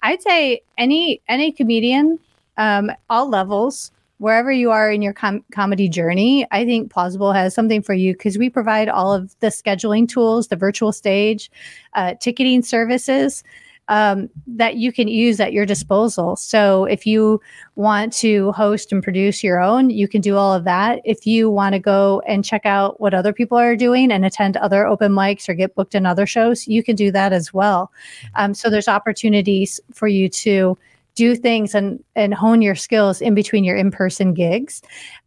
[0.03, 2.19] I'd say any any comedian,
[2.57, 7.53] um, all levels, wherever you are in your com- comedy journey, I think Plauzzable has
[7.53, 11.51] something for you because we provide all of the scheduling tools, the virtual stage,
[11.93, 13.43] uh, ticketing services
[13.87, 16.35] um, that you can use at your disposal.
[16.35, 17.39] So if you
[17.75, 21.01] want to host and produce your own, you can do all of that.
[21.05, 24.57] If you want to go and check out what other people are doing and attend
[24.57, 27.91] other open mics or get booked in other shows, you can do that as well.
[28.35, 30.77] Um, so there's opportunities for you to
[31.15, 34.81] do things and and hone your skills in between your in-person gigs.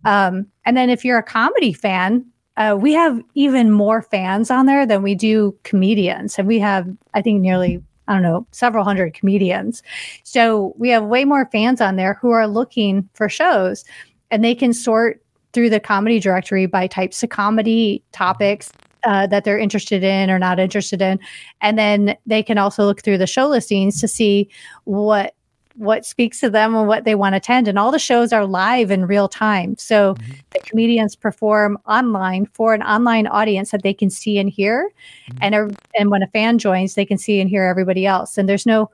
[0.05, 2.25] Um, and then if you're a comedy fan,
[2.57, 6.87] uh, we have even more fans on there than we do comedians, and we have
[7.15, 9.83] I think nearly I don't know several hundred comedians.
[10.23, 13.85] So we have way more fans on there who are looking for shows,
[14.31, 15.23] and they can sort
[15.53, 18.71] through the comedy directory by types of comedy topics
[19.05, 21.19] uh, that they're interested in or not interested in
[21.61, 24.49] and then they can also look through the show listings to see
[24.85, 25.35] what
[25.79, 27.69] what speaks to them and what they want to attend.
[27.69, 29.77] And all the shows are live in real time.
[29.79, 30.35] So Mhm.
[30.51, 34.91] the comedians perform online for an online audience that they can see and hear.
[35.31, 35.39] Mhm.
[35.41, 38.37] and and when a fan joins they can see and hear everybody else.
[38.37, 38.91] And there's no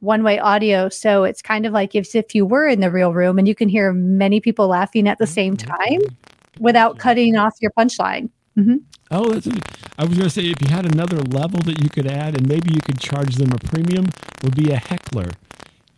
[0.00, 0.88] one way audio.
[0.88, 3.54] So it's kind of like if, if you were in the real room and you
[3.54, 6.00] can hear many people laughing at the same time
[6.58, 8.28] without cutting off your punchline.
[9.10, 9.46] Oh, that's.
[9.98, 12.48] I was going to say if you had another level that you could add, and
[12.48, 14.06] maybe you could charge them a premium,
[14.42, 15.30] would be a heckler.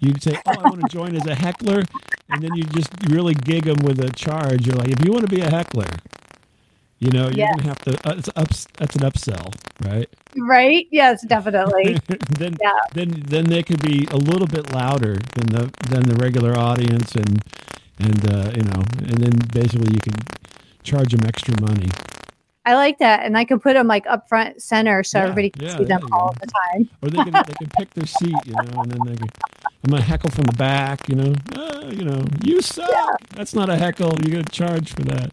[0.05, 1.83] You'd say, "Oh, I want to join as a heckler,"
[2.29, 4.67] and then you just really gig them with a charge.
[4.67, 5.87] You're like, "If you want to be a heckler,
[7.01, 7.57] you know, you're Yes.
[7.59, 8.09] to have to.
[8.09, 8.67] Uh, it's ups.
[8.79, 10.09] That's an upsell, right?
[10.37, 11.97] right yes definitely
[12.39, 12.73] then, Yeah.
[12.93, 17.15] then, then they could be a little bit louder than the than the regular audience,
[17.15, 17.41] and
[18.01, 20.15] and uh, you know, and then basically you can
[20.83, 21.89] charge them extra money.
[22.67, 25.51] I like that, and I can put them like up front center so Yeah, everybody
[25.51, 26.89] can yeah, see them all the time.
[27.03, 29.29] or they can they can pick their seat, you know, and then they can.
[29.85, 31.35] I'm gonna heckle from the back, you know.
[31.55, 33.21] Uh, you know, you suck.
[33.37, 34.15] That's not a heckle.
[34.25, 35.31] You got to charge for that.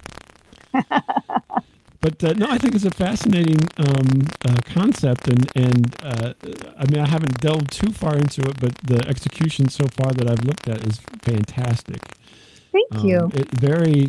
[2.02, 6.34] but uh, no, I think it's a fascinating um, uh, concept, and and uh,
[6.78, 10.30] I mean, I haven't delved too far into it, but the execution so far that
[10.30, 12.02] I've looked at is fantastic.
[12.74, 13.30] Thank Um, you.
[13.34, 14.08] It very,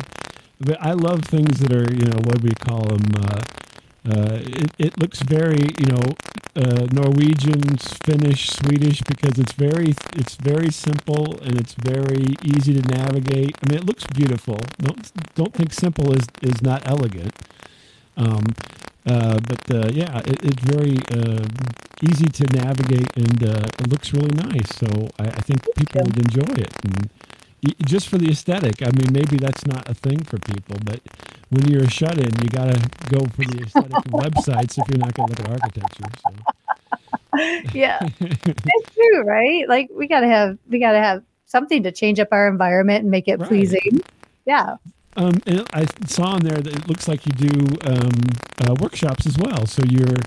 [0.59, 3.03] but I love things that are you know what do we call them.
[3.17, 3.41] Uh,
[4.05, 6.03] uh, it, it looks very you know
[6.55, 12.87] uh, Norwegian, Finnish, Swedish because it's very it's very simple and it's very easy to
[12.89, 13.55] navigate.
[13.63, 14.59] I mean, it looks beautiful.
[14.79, 17.33] Don't don't think simple is is not elegant.
[18.17, 18.43] Um,
[19.05, 21.45] uh, but uh, yeah, it, it's very uh,
[22.01, 24.69] easy to navigate and uh, it looks really nice.
[24.75, 24.87] So
[25.19, 26.73] I, I think people would enjoy it.
[26.85, 27.09] And
[27.85, 31.01] just for the aesthetic, I mean, maybe that's not a thing for people, but
[31.49, 34.97] when you're a shut in, you got to go for the aesthetic websites if you're
[34.97, 36.09] not going to look at architecture.
[36.23, 36.31] So.
[37.73, 39.67] yeah, it's true, right?
[39.67, 43.27] Like we gotta have we gotta have something to change up our environment and make
[43.27, 43.47] it Right.
[43.47, 44.01] pleasing.
[44.45, 44.75] Yeah,
[45.15, 48.11] Um, and I saw on there that it looks like you do um,
[48.59, 49.65] uh, workshops as well.
[49.65, 50.17] So you're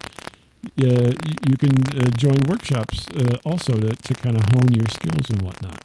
[0.83, 1.13] uh,
[1.49, 5.43] you can uh, join workshops uh, also to, to kind of hone your skills and
[5.43, 5.79] whatnot.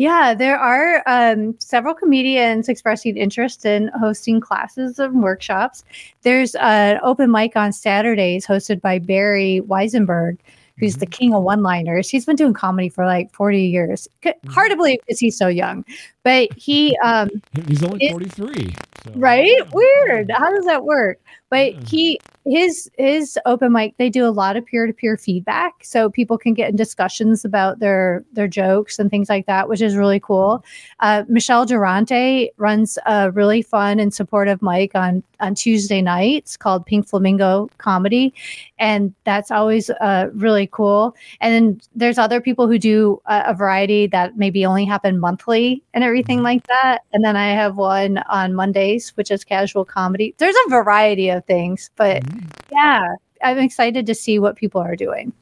[0.00, 0.32] Yeah.
[0.32, 5.84] There are um, several comedians expressing interest in hosting classes and workshops.
[6.22, 10.38] There's an open mic on Saturdays hosted by Barry Weisenberg.
[10.78, 12.08] Who's the king of one-liners?
[12.08, 14.08] He's been doing comedy for like 40 years.
[14.48, 15.84] Hard to believe because he's so young,
[16.22, 17.28] but he um,
[17.66, 18.74] He's only It- 43.
[19.04, 19.62] So, right?
[19.72, 20.30] weird.
[20.34, 21.20] How does that work?
[21.50, 26.38] But he his his open mic they do a lot of peer-to-peer feedback so people
[26.38, 30.20] can get in discussions about their their jokes and things like that which is really
[30.20, 30.64] cool.
[31.00, 36.86] Uh, michelle durante runs a really fun and supportive mic on on tuesday nights called
[36.86, 38.32] pink flamingo comedy
[38.78, 41.14] and that's always uh, really cool.
[41.42, 45.82] And then there's other people who do a, a variety that maybe only happen monthly
[45.92, 46.44] and everything Mhm.
[46.44, 47.00] like that.
[47.12, 48.54] And then i have one on
[48.90, 52.50] mondays which is casual comedy there's a variety of things but Mhm.
[52.72, 53.02] yeah
[53.42, 55.32] i'm excited to see what people are doing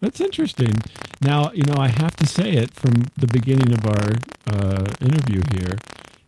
[0.00, 0.74] That's interesting.
[1.22, 4.08] Now, you know, I have to say it from the beginning of our
[4.52, 5.78] uh, interview here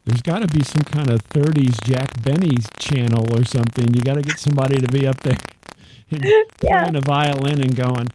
[0.07, 3.93] there's got to be some kind of 30s Jack Benny's channel or something.
[3.93, 5.37] You got to get somebody to be up there
[6.11, 6.25] and
[6.63, 6.89] Yeah.
[6.89, 8.09] playing a violin and going,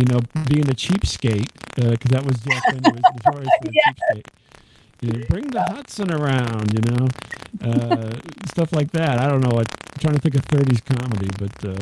[0.00, 4.26] you know, being a cheapskate, because that was Jack Benny was notorious for a cheapskate.
[5.00, 7.06] You bring the Hudson around, you know,
[7.62, 9.18] uh, stuff like that.
[9.18, 9.54] I don't know.
[9.54, 11.76] what- I'm trying to think of 30s comedy, but uh,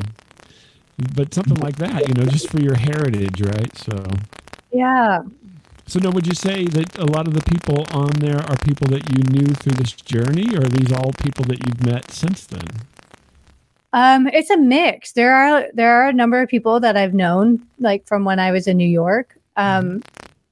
[1.15, 3.77] but something like that, you know, just for your heritage, right?
[3.77, 4.05] So.
[4.73, 5.23] Yeah.
[5.87, 8.89] So now, would you say that a lot of the people on there are people
[8.89, 12.47] that you knew through this journey, or are these all people that you've met since
[12.47, 12.67] then?
[13.93, 15.13] Um, it's a mix.
[15.13, 18.51] There are there are a number of people that I've known, like from when I
[18.51, 19.39] was in New York.
[19.57, 20.03] Um,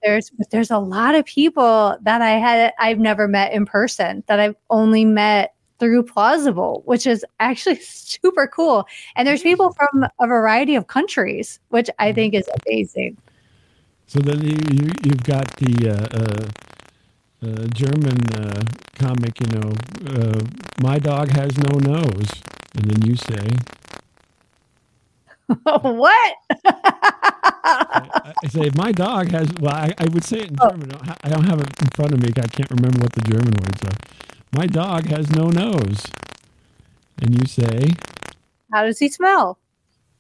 [0.05, 4.23] there's but there's a lot of people that I had I've never met in person
[4.27, 8.87] that I've only met through Plauzzable, which is actually super cool.
[9.17, 13.17] And there's people from a variety of countries, which I think is amazing.
[14.07, 16.49] So then you, you you've got the uh, uh,
[17.45, 18.65] uh, German uh,
[18.99, 19.73] comic, you know,
[20.07, 20.41] uh,
[20.81, 22.31] my dog has no nose,
[22.75, 23.49] and then you say,
[25.65, 26.35] what?
[27.95, 29.49] I, I say my dog has.
[29.61, 30.71] Well, I, I would say it in Oh.
[30.71, 30.93] German.
[30.93, 32.31] I don't I don't have it in front of me.
[32.37, 33.97] I can't remember what the German words are.
[34.53, 36.03] My dog has no nose,
[37.23, 37.93] and you say
[38.73, 39.59] How does he smell?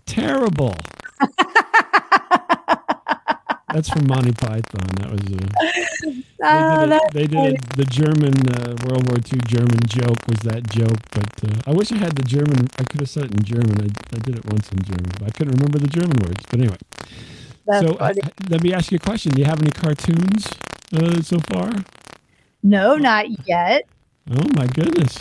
[0.06, 0.76] terrible.
[3.74, 4.86] That's from Monty Python.
[5.00, 6.22] That was a.
[6.46, 10.18] Oh, they did, it, they did it, the German uh, World War II German joke
[10.28, 12.68] was that joke, but uh, I wish I had the German.
[12.78, 13.80] I could have said it in German.
[13.80, 16.44] I, I did it once in German, but I couldn't remember the German words.
[16.50, 16.76] But anyway,
[17.64, 18.12] that's so uh,
[18.50, 19.32] let me ask you a question.
[19.32, 20.48] Do you have any cartoons
[20.92, 21.72] uh, so far?
[22.62, 23.86] No, not yet.
[24.30, 25.16] Oh my goodness!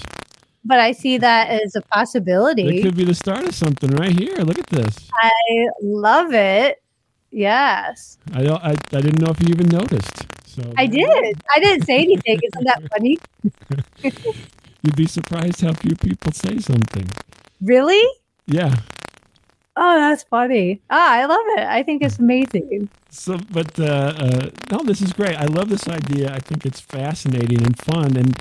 [0.65, 2.79] But I see that as a possibility.
[2.79, 4.35] It could be the start of something right here.
[4.39, 5.09] Look at this.
[5.15, 6.82] I love it.
[7.33, 8.63] Yes, I don't.
[8.63, 10.25] I, I didn't know if you even noticed.
[10.45, 11.41] So I did.
[11.55, 12.39] I didn't say anything.
[12.43, 13.17] Isn't that funny?
[14.83, 17.09] You'd be surprised how few people say something.
[17.59, 18.03] Really?
[18.45, 18.75] Yeah.
[19.75, 20.81] Oh, that's funny.
[20.91, 21.65] Ah, I love it.
[21.65, 22.89] I think it's amazing.
[23.09, 25.35] So, but uh, uh, no, this is great.
[25.35, 26.31] I love this idea.
[26.31, 28.37] I think it's fascinating and fun, and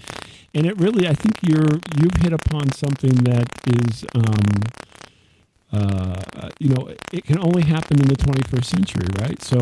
[0.53, 4.63] and it really, I think you're you've hit upon something that is, um,
[5.73, 9.41] uh, you know, it can only happen in the 21st century, right?
[9.43, 9.59] So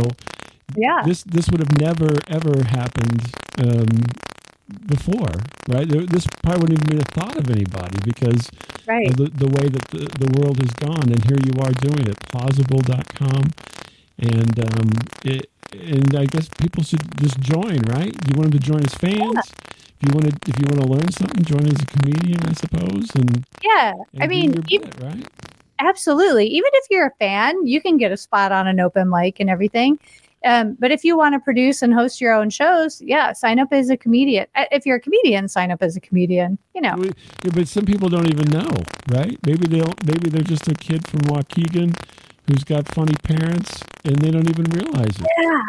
[0.76, 1.06] Yeah.
[1.06, 3.22] this this would have never ever happened
[3.58, 3.86] um,
[4.86, 5.30] before,
[5.68, 5.88] right?
[5.88, 8.48] This probably wouldn't even be a thought of anybody because
[8.86, 9.16] Right.
[9.16, 11.11] the, the way that the, the world has gone.
[11.11, 13.42] And here you are doing it, Plauzzable.com.
[14.18, 14.90] And um,
[15.24, 18.14] it, and I guess people should just join, right?
[18.28, 19.52] You want them to join as fans.
[20.00, 22.52] If you want to, if you want to learn something, join as a comedian, I
[22.52, 23.14] suppose.
[23.14, 23.92] And, Yeah.
[24.14, 25.28] and I mean, even, bit, right?
[25.80, 26.46] Absolutely.
[26.46, 29.50] Even if you're a fan, you can get a spot on an open mic and
[29.50, 29.98] everything.
[30.44, 33.72] Um, but if you want to produce and host your own shows, yeah, sign up
[33.72, 34.46] as a comedian.
[34.54, 36.56] Uh, If you're a comedian, sign up as a comedian.
[36.74, 38.70] You know, yeah, but some people don't even know,
[39.08, 39.36] right?
[39.44, 40.06] Maybe they don't.
[40.06, 41.94] Maybe they're just a kid from Waukegan
[42.46, 45.26] who's got funny parents, and they don't even realize it.
[45.42, 45.60] Yeah.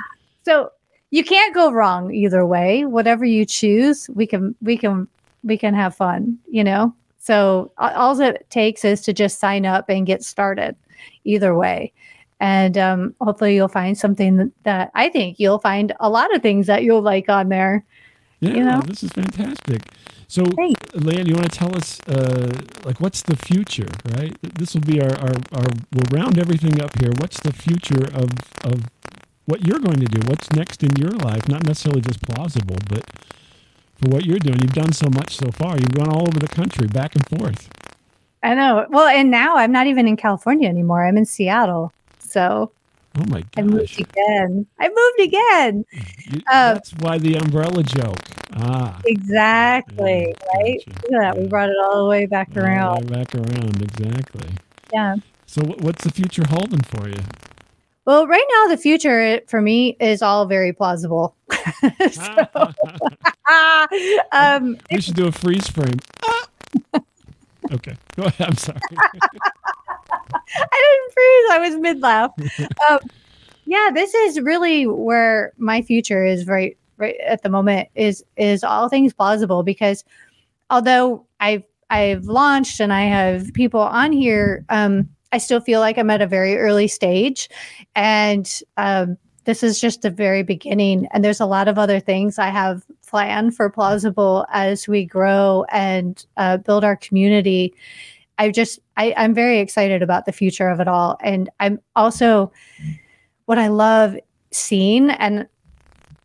[0.44, 0.72] So
[1.10, 2.86] you can't go wrong either way.
[2.86, 5.08] Whatever you choose, we can we can
[5.44, 6.96] we can have fun, you know?
[7.22, 10.76] So all it takes is to just sign up and get started
[11.24, 11.94] either way.
[12.40, 16.66] And um, hopefully you'll find something that, I think you'll find a lot of things
[16.66, 17.86] that you'll like on there.
[18.40, 18.82] Yeah, know?
[18.82, 19.84] this is fantastic.
[20.28, 22.52] So, Thank Lan, you want to tell us, uh,
[22.86, 24.36] like, what's the future, right?
[24.58, 27.12] This will be our, our, our, we'll round everything up here.
[27.20, 28.32] What's the future of,
[28.64, 28.86] of
[29.46, 30.22] what you're going to do?
[30.28, 31.48] What's next in your life?
[31.48, 33.04] Not necessarily just Plauzzable, but
[34.02, 34.60] for what you're doing.
[34.62, 35.78] You've done so much so far.
[35.78, 37.70] You've gone all over the country, back and forth.
[38.44, 38.86] I know.
[38.90, 41.06] Well, and now I'm not even in California anymore.
[41.06, 41.94] I'm in Seattle.
[42.20, 42.72] So
[43.18, 44.00] Oh my I moved gosh.
[44.00, 44.66] again.
[44.80, 45.86] I moved again.
[46.32, 48.18] You- um, that's why the umbrella joke.
[48.54, 49.00] Ah.
[49.06, 50.34] Exactly.
[50.36, 50.78] yeah, Right.
[50.86, 50.90] gotcha.
[50.90, 51.38] Look at that.
[51.38, 53.10] We brought it all the way back All around.
[53.12, 54.50] way back around, exactly.
[54.94, 55.16] Yeah.
[55.46, 57.20] So, what's the future holding for you?
[58.06, 61.36] Well, right now the future for me is all very plausible.
[62.12, 62.48] so,
[64.32, 66.00] um, we should do a freeze frame.
[66.26, 66.48] Ah!
[67.72, 68.48] okay, go ahead.
[68.48, 68.80] I'm sorry.
[68.92, 71.52] I didn't freeze.
[71.52, 72.32] I was mid laugh.
[72.90, 73.00] um,
[73.66, 78.64] yeah, this is really where my future is right right at the moment is is
[78.64, 80.04] all things Plauzzable because
[80.72, 85.98] although I've I've launched and I have people on here, um, I still feel like
[85.98, 87.50] I'm at a very early stage,
[87.96, 91.08] and um, this is just the very beginning.
[91.12, 95.66] And there's a lot of other things I have planned for Plauzzable as we grow
[95.72, 97.74] and uh, build our community.
[98.38, 101.18] I just I, I'm very excited about the future of it all.
[101.22, 102.52] And I'm also
[103.46, 104.16] what I love
[104.52, 105.48] seeing and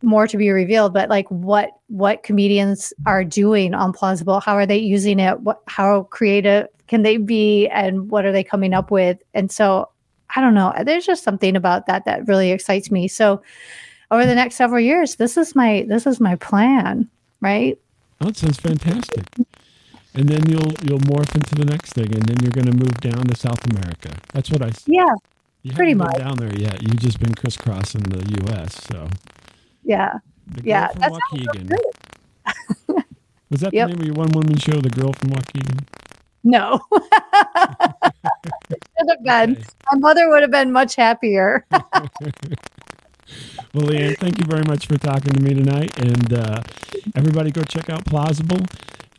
[0.07, 4.65] more to be revealed, but like what what comedians are doing on Plauzzable, how are
[4.65, 5.41] they using it?
[5.41, 9.19] What how creative can they be and what are they coming up with?
[9.33, 9.89] And so
[10.35, 10.73] I don't know.
[10.83, 13.07] There's just something about that that really excites me.
[13.07, 13.41] So
[14.09, 17.09] over the next several years, this is my this is my plan,
[17.41, 17.77] right?
[18.21, 19.25] It sounds fantastic.
[20.13, 22.97] And then you'll you'll morph into the next thing, and then you're going to move
[23.01, 24.17] down to South America.
[24.33, 24.71] That's what I.
[24.85, 25.13] Yeah,
[25.63, 26.17] you pretty much.
[26.17, 26.81] down there yet.
[26.81, 28.81] You've just been crisscrossing the U.S.
[28.85, 29.09] So
[29.87, 30.19] yeah,
[30.63, 30.89] yeah.
[30.89, 31.71] from Waukegan.
[33.51, 33.87] Was that Yep.
[33.89, 35.85] the name of your one woman show, The Girl from Waukegan?
[36.43, 36.79] No,
[38.69, 39.57] should have been.
[39.57, 39.63] Okay.
[39.91, 41.65] My mother would have been much happier.
[43.73, 45.97] Well, Leanne, thank you very much for talking to me tonight.
[45.99, 46.61] And uh,
[47.15, 48.65] everybody go check out Plauzzable.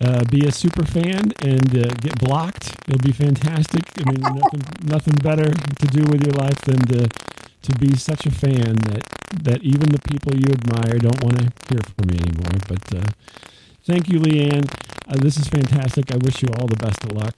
[0.00, 2.74] Uh, be a super fan and uh, get blocked.
[2.88, 3.82] It'll be fantastic.
[3.98, 7.08] I mean, nothing, nothing better to do with your life than to
[7.68, 9.04] to be such a fan that
[9.44, 12.56] that even the people you admire don't want to hear from you anymore.
[12.66, 13.04] But uh,
[13.84, 14.66] thank you, Leanne.
[15.06, 16.10] Uh, this is fantastic.
[16.10, 17.36] I wish you all the best of luck.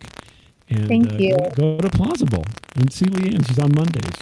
[0.69, 1.37] And Thank uh, you.
[1.37, 3.47] Go, go to Plauzzable and see Leanne.
[3.47, 4.15] She's on Mondays.